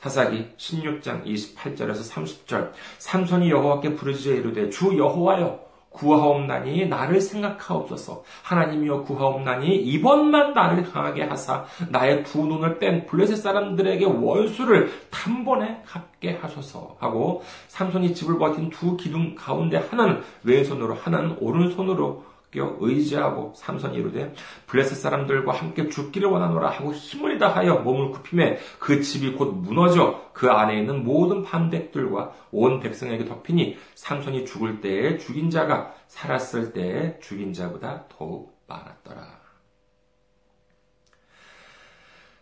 사사기 0.00 0.46
16장 0.56 1.24
28절에서 1.24 2.12
30절. 2.12 2.70
삼손이 2.98 3.50
여호와께 3.50 3.94
부르짖어 3.94 4.34
이르되 4.34 4.70
주 4.70 4.96
여호와여 4.96 5.68
구하옵나니 5.90 6.86
나를 6.86 7.20
생각하옵소서. 7.20 8.22
하나님이여 8.42 9.02
구하옵나니 9.02 9.76
이번만 9.76 10.54
나를 10.54 10.84
강하게 10.84 11.24
하사 11.24 11.64
나의 11.90 12.22
두 12.22 12.46
눈을 12.46 12.78
뺀 12.78 13.06
블레셋 13.06 13.38
사람들에게 13.38 14.04
원수를 14.04 14.92
단번에 15.10 15.82
갚게 15.84 16.38
하소서. 16.40 16.96
하고 17.00 17.42
삼손이 17.66 18.14
집을 18.14 18.38
버틴 18.38 18.70
두 18.70 18.96
기둥 18.96 19.34
가운데 19.34 19.78
하나는 19.78 20.22
왼손으로 20.44 20.94
하나는 20.94 21.36
오른손으로 21.40 22.22
껴 22.22 22.27
의지하고 22.54 23.52
삼손이 23.56 23.96
이르되 23.96 24.32
블레셋 24.66 24.98
사람들과 24.98 25.52
함께 25.52 25.88
죽기를 25.88 26.28
원하노라 26.28 26.70
하고 26.70 26.92
힘을 26.92 27.38
다하여 27.38 27.80
몸을 27.80 28.10
굽힘에 28.12 28.58
그 28.78 29.02
집이 29.02 29.32
곧 29.32 29.54
무너져 29.54 30.30
그 30.32 30.50
안에 30.50 30.78
있는 30.78 31.04
모든 31.04 31.42
반백들과 31.42 32.32
온 32.50 32.80
백성에게 32.80 33.26
덮이니 33.26 33.76
삼손이 33.94 34.46
죽을 34.46 34.80
때에 34.80 35.18
죽인 35.18 35.50
자가 35.50 35.94
살았을 36.06 36.72
때에 36.72 37.18
죽인 37.20 37.52
자보다 37.52 38.04
더욱 38.08 38.58
많았더라. 38.66 39.38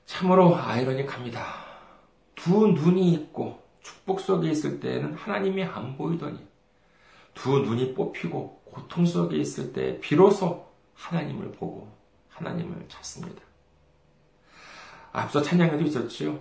참으로 0.04 0.54
아이러니합니다. 0.56 1.42
두 2.36 2.68
눈이 2.68 3.12
있고 3.12 3.60
축복 3.82 4.20
속에 4.20 4.50
있을 4.50 4.78
때에는 4.78 5.14
하나님이 5.14 5.64
안 5.64 5.96
보이더니 5.96 6.45
두 7.37 7.61
눈이 7.61 7.94
뽑히고 7.94 8.62
고통 8.64 9.07
속에 9.07 9.37
있을 9.37 9.72
때 9.72 10.01
비로소 10.01 10.66
하나님을 10.94 11.53
보고 11.53 11.94
하나님을 12.31 12.87
찾습니다. 12.88 13.42
앞서 15.12 15.42
찬양에도 15.42 15.85
있었지요. 15.85 16.40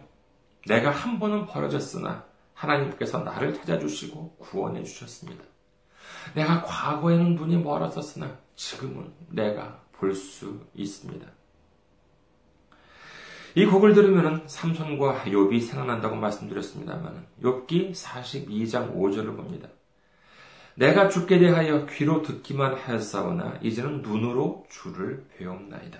내가 0.67 0.89
한 0.89 1.19
번은 1.19 1.45
벌어졌으나 1.45 2.25
하나님께서 2.53 3.19
나를 3.19 3.53
찾아주시고 3.53 4.37
구원해 4.39 4.83
주셨습니다. 4.83 5.43
내가 6.33 6.61
과거에는 6.63 7.35
눈이 7.35 7.57
멀었었으나 7.57 8.39
지금은 8.55 9.13
내가 9.29 9.83
볼 9.91 10.15
수 10.15 10.61
있습니다. 10.73 11.27
이 13.55 13.65
곡을 13.65 13.93
들으면 13.93 14.45
삼손과 14.47 15.23
욥이 15.25 15.61
생각난다고 15.61 16.15
말씀드렸습니다만 16.15 17.27
욥기 17.41 17.91
42장 17.93 18.95
5절을 18.95 19.35
봅니다. 19.35 19.69
내가 20.75 21.07
죽게 21.07 21.39
대하여 21.39 21.85
귀로 21.85 22.21
듣기만 22.21 22.75
하였사오나 22.75 23.59
이제는 23.61 24.01
눈으로 24.01 24.65
주를 24.69 25.25
배옵나이다. 25.37 25.99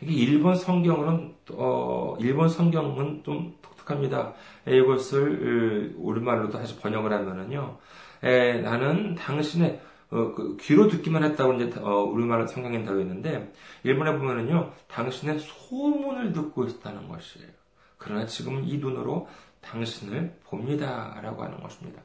이게 0.00 0.12
일본 0.12 0.54
성경은 0.54 1.34
어, 1.52 2.16
일본 2.20 2.48
성경은 2.48 3.22
좀 3.24 3.56
독특합니다. 3.62 4.34
이것을 4.66 5.94
우리말로도 5.96 6.58
다시 6.58 6.78
번역을 6.78 7.12
하면은요, 7.12 7.78
에, 8.22 8.60
나는 8.60 9.14
당신의 9.14 9.80
어, 10.10 10.34
그 10.34 10.56
귀로 10.60 10.88
듣기만 10.88 11.24
했다고 11.24 11.54
이제 11.54 11.80
어, 11.80 12.02
우리말 12.02 12.46
성경에 12.46 12.84
되어 12.84 13.00
있는데 13.00 13.52
일본에 13.82 14.16
보면은요, 14.16 14.72
당신의 14.88 15.38
소문을 15.40 16.32
듣고 16.32 16.64
있었다는 16.66 17.08
것이에요. 17.08 17.48
그러나 17.96 18.26
지금 18.26 18.62
이 18.64 18.78
눈으로 18.78 19.28
당신을 19.60 20.38
봅니다라고 20.44 21.42
하는 21.42 21.60
것입니다. 21.60 22.02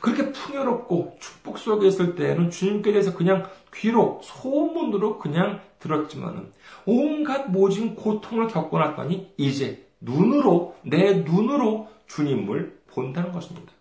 그렇게 0.00 0.32
풍요롭고 0.32 1.16
축복 1.20 1.58
속에 1.58 1.86
있을 1.88 2.14
때에는 2.14 2.50
주님께 2.50 2.92
대해서 2.92 3.14
그냥 3.14 3.48
귀로, 3.72 4.20
소문으로 4.22 5.18
그냥 5.18 5.60
들었지만은 5.78 6.52
온갖 6.86 7.50
모진 7.50 7.94
고통을 7.94 8.48
겪고 8.48 8.78
났더니 8.78 9.32
이제 9.36 9.86
눈으로, 10.00 10.76
내 10.82 11.14
눈으로 11.14 11.88
주님을 12.06 12.80
본다는 12.88 13.32
것입니다. 13.32 13.72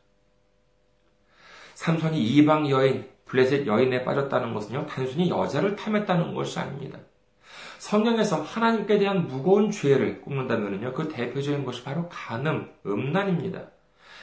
삼손이 1.75 2.21
이방 2.21 2.69
여인, 2.69 3.09
블레셋 3.25 3.67
여인에 3.67 4.05
빠졌다는 4.05 4.53
것은요, 4.53 4.85
단순히 4.87 5.29
여자를 5.29 5.75
탐했다는 5.75 6.33
것이 6.33 6.57
아닙니다. 6.59 6.99
성경에서 7.79 8.41
하나님께 8.41 8.97
대한 8.99 9.27
무거운 9.27 9.71
죄를 9.71 10.21
꼽는다면요, 10.21 10.93
그 10.93 11.09
대표적인 11.09 11.65
것이 11.65 11.83
바로 11.83 12.07
간음, 12.07 12.71
음란입니다. 12.85 13.72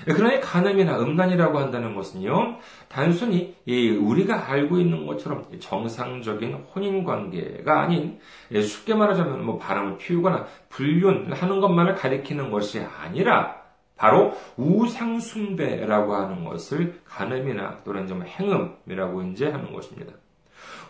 그러나 0.07 0.41
간음이나 0.41 0.99
음란이라고 1.01 1.59
한다는 1.59 1.95
것은요, 1.95 2.59
단순히 2.89 3.57
우리가 3.67 4.51
알고 4.51 4.79
있는 4.79 5.07
것처럼 5.07 5.45
정상적인 5.59 6.55
혼인 6.75 7.05
관계가 7.05 7.83
아닌 7.83 8.19
쉽게 8.53 8.95
말하자면 8.95 9.45
뭐 9.45 9.59
바람을 9.59 9.99
피우거나 9.99 10.47
불륜하는 10.71 11.61
것만을 11.61 11.95
가리키는 11.95 12.51
것이 12.51 12.81
아니라 12.81 13.61
바로 13.97 14.33
우상숭배라고 14.57 16.15
하는 16.15 16.45
것을 16.45 17.01
간음이나 17.05 17.81
또는 17.85 18.07
좀 18.07 18.25
행음이라고 18.25 19.23
이제 19.25 19.51
하는 19.51 19.73
것입니다. 19.73 20.15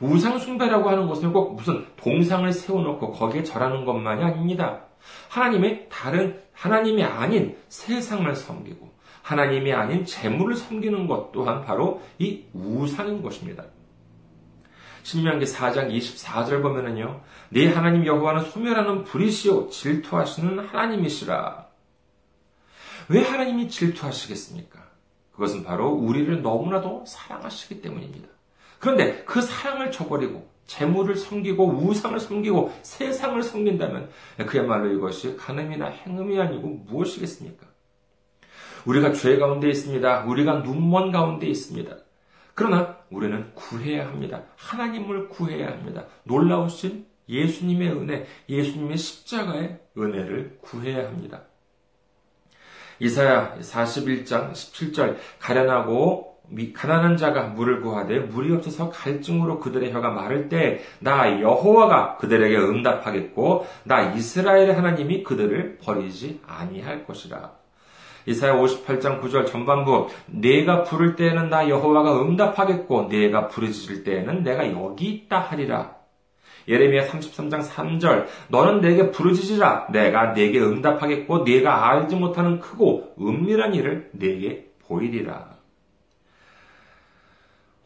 우상숭배라고 0.01 0.89
하는 0.89 1.09
것은 1.09 1.33
꼭 1.33 1.57
무슨 1.57 1.85
동상을 1.97 2.51
세워놓고 2.53 3.11
거기에 3.11 3.43
절하는 3.43 3.85
것만이 3.85 4.23
아닙니다. 4.23 4.83
하나님의 5.29 5.89
다른 5.91 6.41
하나님이 6.53 7.03
아닌 7.03 7.57
세상을 7.69 8.35
섬기고 8.37 8.89
하나님이 9.23 9.73
아닌 9.73 10.05
재물을 10.05 10.57
섬기는 10.57 11.07
것 11.07 11.33
또한 11.33 11.65
바로 11.65 12.03
이 12.19 12.45
우상인 12.53 13.23
것입니다. 13.23 13.65
신명기 15.03 15.47
4장 15.47 15.91
24절 15.91 16.63
보면은요, 16.63 17.21
네 17.51 17.73
하나님 17.73 18.07
여호와는 18.07 18.45
소멸하는 18.51 19.05
불이시오 19.05 19.71
질투하시는 19.71 20.59
하나님이시라. 20.59 21.67
왜 23.09 23.23
하나님이 23.23 23.69
질투하시겠습니까? 23.69 24.79
그것은 25.33 25.65
바로 25.65 25.89
우리를 25.91 26.43
너무나도 26.43 27.05
사랑하시기 27.07 27.81
때문입니다. 27.81 28.29
그런데 28.79 29.25
그 29.25 29.41
사랑을 29.41 29.91
저버리고 29.91 30.49
재물을 30.67 31.17
섬기고 31.17 31.67
우상을 31.67 32.21
섬기고 32.21 32.73
세상을 32.83 33.43
섬긴다면 33.43 34.11
그야말로 34.47 34.93
이것이 34.93 35.37
간음이나 35.37 35.87
행음이 35.87 36.39
아니고 36.39 36.69
무엇이겠습니까? 36.87 37.67
우리가 38.87 39.13
죄 39.13 39.39
가운데 39.39 39.69
있습니다. 39.69 40.25
우리가 40.25 40.61
눈먼 40.61 41.13
가운데 41.13 41.47
있습니다. 41.47 41.97
그러나 42.55 42.97
우리는 43.11 43.53
구해야 43.55 44.07
합니다. 44.07 44.43
하나님을 44.57 45.29
구해야 45.29 45.69
합니다. 45.69 46.05
놀라우신 46.25 47.07
예수님의 47.29 47.91
은혜, 47.93 48.27
예수님의 48.49 48.97
십자가의 48.97 49.79
은혜를 49.97 50.59
구해야 50.61 51.07
합니다. 51.07 51.43
이사야 52.99 53.57
41장 53.61 54.53
17절 54.53 55.17
가련하고 55.39 56.31
가난한 56.75 57.17
자가 57.17 57.45
물을 57.45 57.81
구하되 57.81 58.19
물이 58.19 58.53
없어서 58.53 58.91
갈증으로 58.91 59.61
그들의 59.61 59.93
혀가 59.93 60.11
마를 60.11 60.49
때 60.49 60.83
나 60.99 61.41
여호와가 61.41 62.17
그들에게 62.17 62.57
응답하겠고 62.57 63.67
나 63.85 64.13
이스라엘의 64.13 64.75
하나님이 64.75 65.23
그들을 65.23 65.79
버리지 65.79 66.41
아니할 66.47 67.07
것이라. 67.07 67.60
이사야 68.31 68.55
58장 68.55 69.21
9절 69.21 69.47
전반부 69.47 70.09
내가 70.27 70.85
부를 70.85 71.17
때에는 71.17 71.51
나 71.51 71.69
여호와가 71.69 72.23
응답하겠고 72.23 73.09
내가 73.09 73.49
부르짖을 73.49 74.05
때에는 74.05 74.45
내가 74.45 74.71
여기 74.73 75.11
있다 75.11 75.41
하리라. 75.41 75.97
예레미야 76.69 77.09
33장 77.09 77.67
3절 77.67 78.27
너는 78.49 78.81
내게 78.81 79.11
부르짖으라 79.11 79.89
내가 79.91 80.33
내게 80.33 80.61
응답하겠고 80.61 81.45
내가 81.45 81.89
알지 81.89 82.17
못하는 82.17 82.61
크고 82.61 83.15
은밀한 83.21 83.75
일을 83.75 84.11
내게 84.13 84.71
보이리라. 84.87 85.57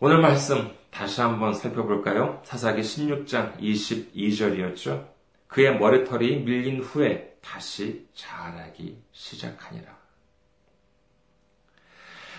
오늘 0.01 0.19
말씀 0.19 0.71
다시 0.91 1.23
한번 1.23 1.55
살펴볼까요? 1.55 2.43
사사기 2.45 2.83
16장 2.83 3.59
22절이었죠. 3.59 5.07
그의 5.47 5.79
머리털이 5.79 6.41
밀린 6.41 6.81
후에 6.81 7.37
다시 7.41 8.07
자라기 8.13 8.99
시작하니라. 9.13 10.04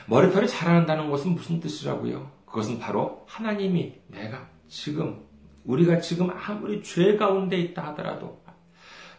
머리털이 0.07 0.47
자라난다는 0.47 1.09
것은 1.09 1.31
무슨 1.31 1.59
뜻이라고요? 1.59 2.31
그것은 2.45 2.79
바로 2.79 3.25
하나님이 3.27 4.01
내가 4.07 4.47
지금 4.67 5.25
우리가 5.63 5.99
지금 5.99 6.29
아무리 6.29 6.83
죄 6.83 7.17
가운데 7.17 7.57
있다 7.57 7.87
하더라도 7.87 8.43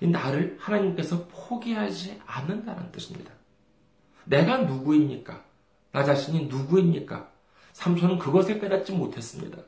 나를 0.01 0.57
하나님께서 0.61 1.27
포기하지 1.29 2.20
않는다는 2.27 2.92
뜻입니다. 2.92 3.33
내가 4.25 4.59
누구입니까? 4.59 5.44
나 5.92 6.05
자신이 6.05 6.46
누구입니까? 6.46 7.31
삼손은 7.72 8.18
그것을 8.18 8.61
깨닫지 8.61 8.92
못했습니다. 8.92 9.59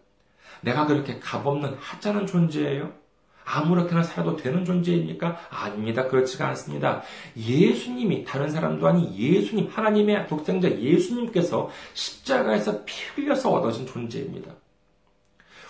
내가 0.60 0.86
그렇게 0.86 1.18
값없는 1.18 1.74
하찮은 1.74 2.26
존재예요? 2.26 2.92
아무렇게나 3.50 4.02
살아도 4.02 4.36
되는 4.36 4.64
존재입니까? 4.64 5.38
아닙니다. 5.50 6.06
그렇지가 6.06 6.46
않습니다. 6.48 7.02
예수님이 7.36 8.24
다른 8.24 8.50
사람도 8.50 8.86
아닌 8.86 9.14
예수님, 9.14 9.68
하나님의 9.72 10.26
독생자 10.28 10.70
예수님께서 10.70 11.70
십자가에서 11.94 12.84
피 12.84 12.94
흘려서 13.14 13.50
얻어진 13.50 13.86
존재입니다. 13.86 14.52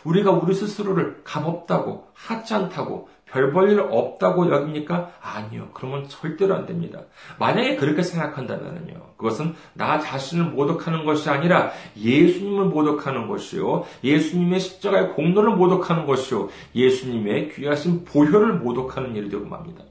우리가 0.04 0.30
우리 0.30 0.54
스스로를 0.54 1.22
값없다고, 1.24 2.08
하찮다고, 2.14 3.08
별 3.30 3.52
볼일 3.52 3.80
없다고 3.80 4.50
여깁니까? 4.50 5.12
아니요. 5.20 5.68
그러면 5.74 6.08
절대로 6.08 6.54
안 6.54 6.66
됩니다. 6.66 7.02
만약에 7.38 7.76
그렇게 7.76 8.02
생각한다면요. 8.02 9.14
그것은 9.16 9.54
나 9.74 9.98
자신을 9.98 10.46
모독하는 10.46 11.04
것이 11.04 11.28
아니라 11.28 11.72
예수님을 11.96 12.66
모독하는 12.66 13.28
것이요. 13.28 13.84
예수님의 14.02 14.60
십자가의 14.60 15.12
공로를 15.12 15.56
모독하는 15.56 16.06
것이요. 16.06 16.48
예수님의 16.74 17.52
귀하신 17.52 18.04
보혈을 18.04 18.54
모독하는 18.54 19.14
일이 19.14 19.28
되고 19.28 19.44
맙니다. 19.44 19.84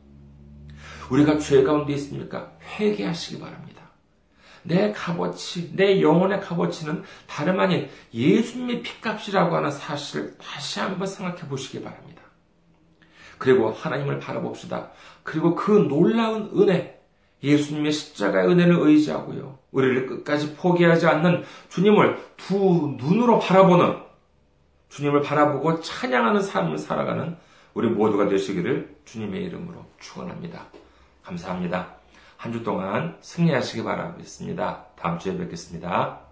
우리가 1.12 1.38
죄 1.38 1.64
가운데 1.64 1.94
있습니까? 1.94 2.52
회개하시기 2.80 3.40
바랍니다. 3.40 3.87
내 4.68 4.92
값어치, 4.92 5.76
내 5.76 6.02
영혼의 6.02 6.42
값어치는 6.42 7.04
다름 7.26 7.60
아닌 7.60 7.90
예수님의 8.14 8.82
피값이라고 8.82 9.56
하는 9.56 9.72
사실을 9.72 10.38
다시 10.38 10.80
한번 10.80 11.08
생각해 11.08 11.48
보시기 11.48 11.82
바랍니다. 11.82 12.22
그리고 13.38 13.72
하나님을 13.72 14.20
바라봅시다. 14.20 14.92
그리고 15.24 15.56
그 15.56 15.72
놀라운 15.72 16.52
은혜, 16.56 17.00
예수님의 17.44 17.92
십자가의 17.92 18.48
은혜를 18.48 18.78
의지하고요. 18.80 19.60
우리를 19.72 20.08
끝까지 20.08 20.56
포기하지 20.56 21.08
않는 21.08 21.44
주님을 21.70 22.18
두 22.36 22.96
눈으로 22.98 23.40
바라보는 23.40 23.98
주님을 24.90 25.22
바라보고 25.22 25.82
찬양하는 25.82 26.42
삶을 26.42 26.78
살아가는 26.78 27.38
우리 27.74 27.90
모두가 27.90 28.28
되시기를 28.28 28.98
주님의 29.06 29.44
이름으로 29.46 29.86
축원합니다. 30.00 30.66
감사합니다. 31.24 31.97
한 32.38 32.52
주 32.52 32.64
동안 32.64 33.18
승리하시기 33.20 33.84
바라겠습니다. 33.84 34.86
다음 34.96 35.18
주에 35.20 35.36
뵙겠습니다. 35.38 36.27